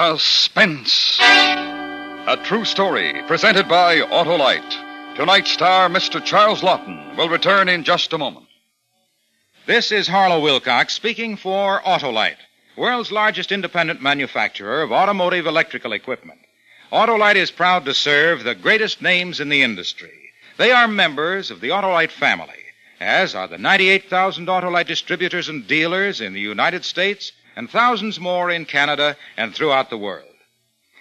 Suspense. 0.00 1.20
A 1.20 2.40
true 2.44 2.64
story 2.64 3.22
presented 3.26 3.68
by 3.68 3.96
Autolite. 3.96 5.14
Tonight's 5.14 5.50
star, 5.50 5.90
Mr. 5.90 6.24
Charles 6.24 6.62
Laughton, 6.62 7.18
will 7.18 7.28
return 7.28 7.68
in 7.68 7.84
just 7.84 8.14
a 8.14 8.18
moment. 8.18 8.46
This 9.66 9.92
is 9.92 10.08
Harlow 10.08 10.40
Wilcox 10.40 10.94
speaking 10.94 11.36
for 11.36 11.82
Autolite, 11.82 12.40
world's 12.78 13.12
largest 13.12 13.52
independent 13.52 14.00
manufacturer 14.00 14.80
of 14.80 14.90
automotive 14.90 15.46
electrical 15.46 15.92
equipment. 15.92 16.40
Autolite 16.90 17.36
is 17.36 17.50
proud 17.50 17.84
to 17.84 17.92
serve 17.92 18.42
the 18.42 18.54
greatest 18.54 19.02
names 19.02 19.38
in 19.38 19.50
the 19.50 19.62
industry. 19.62 20.18
They 20.56 20.72
are 20.72 20.88
members 20.88 21.50
of 21.50 21.60
the 21.60 21.68
Autolite 21.68 22.10
family, 22.10 22.64
as 23.00 23.34
are 23.34 23.48
the 23.48 23.58
98,000 23.58 24.46
Autolite 24.46 24.86
distributors 24.86 25.50
and 25.50 25.66
dealers 25.66 26.22
in 26.22 26.32
the 26.32 26.40
United 26.40 26.86
States 26.86 27.32
and 27.56 27.70
thousands 27.70 28.20
more 28.20 28.50
in 28.50 28.64
Canada 28.64 29.16
and 29.36 29.54
throughout 29.54 29.90
the 29.90 29.98
world. 29.98 30.26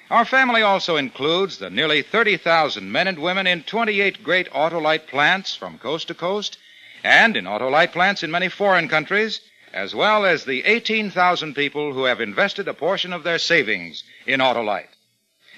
Our 0.10 0.26
family 0.26 0.64
also 0.64 0.98
includes 0.98 1.58
the 1.58 1.70
nearly 1.70 2.02
30,000 2.02 2.92
men 2.92 3.08
and 3.08 3.20
women 3.20 3.46
in 3.46 3.64
28 3.64 4.24
great 4.24 4.50
Autolite 4.52 5.08
plants 5.08 5.56
from 5.56 5.78
coast 5.78 6.08
to 6.08 6.16
coast 6.16 6.58
and 7.04 7.38
in 7.38 7.46
Autolite 7.46 7.92
plants 7.92 8.24
in 8.24 8.32
many 8.32 8.50
foreign 8.50 8.88
countries, 8.88 9.40
as 9.72 9.94
well 9.94 10.26
as 10.26 10.46
the 10.46 10.66
18,000 10.66 11.54
people 11.54 11.94
who 11.94 12.06
have 12.06 12.22
invested 12.22 12.68
a 12.68 12.74
portion 12.74 13.14
of 13.14 13.24
their 13.24 13.38
savings 13.38 14.04
in 14.26 14.40
Autolite. 14.40 14.90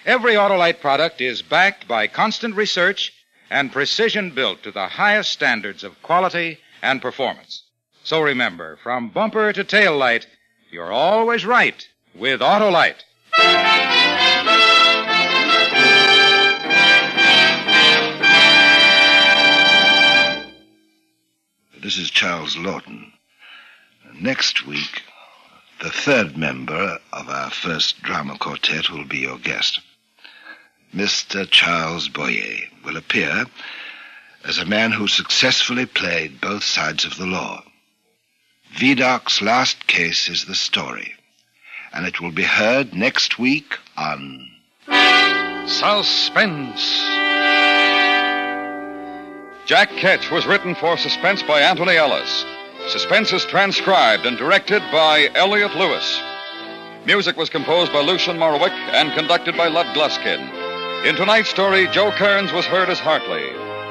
Every 0.06 0.34
Autolite 0.34 0.82
product 0.82 1.22
is 1.22 1.42
backed 1.42 1.88
by 1.88 2.08
constant 2.08 2.56
research 2.56 3.14
and 3.50 3.72
precision 3.72 4.32
built 4.32 4.64
to 4.64 4.72
the 4.72 4.88
highest 4.88 5.32
standards 5.32 5.84
of 5.84 6.02
quality 6.02 6.60
and 6.82 7.02
performance. 7.02 7.64
So 8.04 8.22
remember, 8.22 8.78
from 8.84 9.10
bumper 9.10 9.54
to 9.54 9.64
tail 9.64 9.96
light, 9.96 10.26
you're 10.72 10.92
always 10.92 11.46
right 11.46 11.88
with 12.16 12.40
Autolite. 12.40 13.04
This 21.82 21.98
is 21.98 22.10
Charles 22.10 22.56
Laughton. 22.56 23.12
Next 24.14 24.66
week, 24.66 25.04
the 25.82 25.90
third 25.90 26.38
member 26.38 27.00
of 27.12 27.28
our 27.28 27.50
first 27.50 28.02
drama 28.02 28.38
quartet 28.38 28.90
will 28.90 29.06
be 29.06 29.18
your 29.18 29.40
guest. 29.40 29.82
Mr. 30.96 31.50
Charles 31.50 32.08
Boyer 32.08 32.60
will 32.86 32.98
appear 32.98 33.46
as 34.46 34.58
a 34.58 34.66
man 34.66 34.92
who 34.92 35.08
successfully 35.08 35.86
played 35.86 36.40
both 36.40 36.64
sides 36.64 37.04
of 37.04 37.18
the 37.18 37.26
law. 37.26 37.64
Vidocq's 38.76 39.42
last 39.42 39.86
case 39.88 40.30
is 40.30 40.46
the 40.46 40.56
story, 40.56 41.14
and 41.94 42.08
it 42.08 42.22
will 42.22 42.32
be 42.32 42.44
heard 42.44 42.94
next 42.94 43.38
week 43.38 43.78
on 43.98 44.48
Suspense. 45.68 46.82
Jack 49.66 49.90
Ketch 49.98 50.32
was 50.32 50.48
written 50.48 50.74
for 50.76 50.98
Suspense 50.98 51.44
by 51.44 51.62
Antony 51.62 51.98
Ellis. 51.98 52.46
Suspense 52.88 53.34
is 53.34 53.46
transcribed 53.46 54.26
and 54.26 54.38
directed 54.38 54.82
by 54.92 55.30
Elliott 55.36 55.76
Lewis. 55.76 56.22
Music 57.06 57.36
was 57.36 57.50
composed 57.50 57.92
by 57.92 58.02
Lucien 58.02 58.38
Moraweck 58.38 58.72
and 58.72 59.14
conducted 59.14 59.56
by 59.58 59.68
Lud 59.68 59.88
Gluskin. 59.96 61.06
In 61.06 61.16
tonight's 61.16 61.50
story, 61.50 61.88
Joe 61.88 62.12
Kearns 62.12 62.54
was 62.54 62.66
heard 62.66 62.90
as 62.90 63.00
Hartley. 63.00 63.50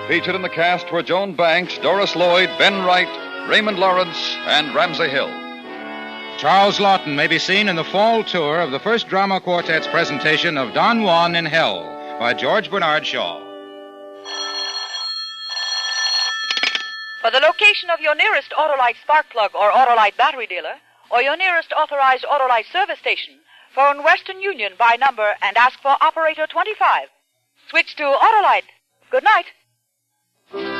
Featured 0.09 0.35
in 0.35 0.43
the 0.43 0.49
cast 0.49 0.91
were 0.91 1.03
Joan 1.03 1.35
Banks, 1.35 1.77
Doris 1.79 2.17
Lloyd, 2.17 2.49
Ben 2.59 2.85
Wright, 2.85 3.09
Raymond 3.49 3.79
Lawrence, 3.79 4.37
and 4.47 4.75
Ramsey 4.75 5.09
Hill. 5.09 5.31
Charles 6.39 6.79
Laughton 6.79 7.15
may 7.17 7.27
be 7.27 7.39
seen 7.39 7.69
in 7.69 7.77
the 7.77 7.85
fall 7.85 8.25
tour 8.25 8.61
of 8.61 8.71
the 8.71 8.79
first 8.79 9.09
drama 9.09 9.41
quartet's 9.41 9.87
presentation 9.89 10.57
of 10.57 10.73
Don 10.73 11.03
Juan 11.03 11.35
in 11.35 11.45
Hell 11.45 11.83
by 12.19 12.33
George 12.33 12.71
Bernard 12.71 13.07
Shaw. 13.07 13.41
For 17.21 17.31
the 17.31 17.41
location 17.41 17.91
of 17.91 18.01
your 18.01 18.15
nearest 18.15 18.53
Autolite 18.53 18.97
spark 19.03 19.29
plug 19.31 19.51
or 19.55 19.71
Autolite 19.71 20.17
battery 20.17 20.47
dealer, 20.47 20.75
or 21.11 21.21
your 21.21 21.37
nearest 21.37 21.73
authorized 21.73 22.25
Autolite 22.25 22.71
service 22.73 22.99
station, 22.99 23.35
phone 23.75 24.03
Western 24.03 24.41
Union 24.41 24.73
by 24.79 24.97
number 24.99 25.35
and 25.43 25.57
ask 25.57 25.79
for 25.81 25.97
operator 26.01 26.47
25. 26.47 27.09
Switch 27.69 27.97
to 27.97 28.05
Autolite. 28.05 28.65
Good 29.11 29.25
night. 29.25 30.80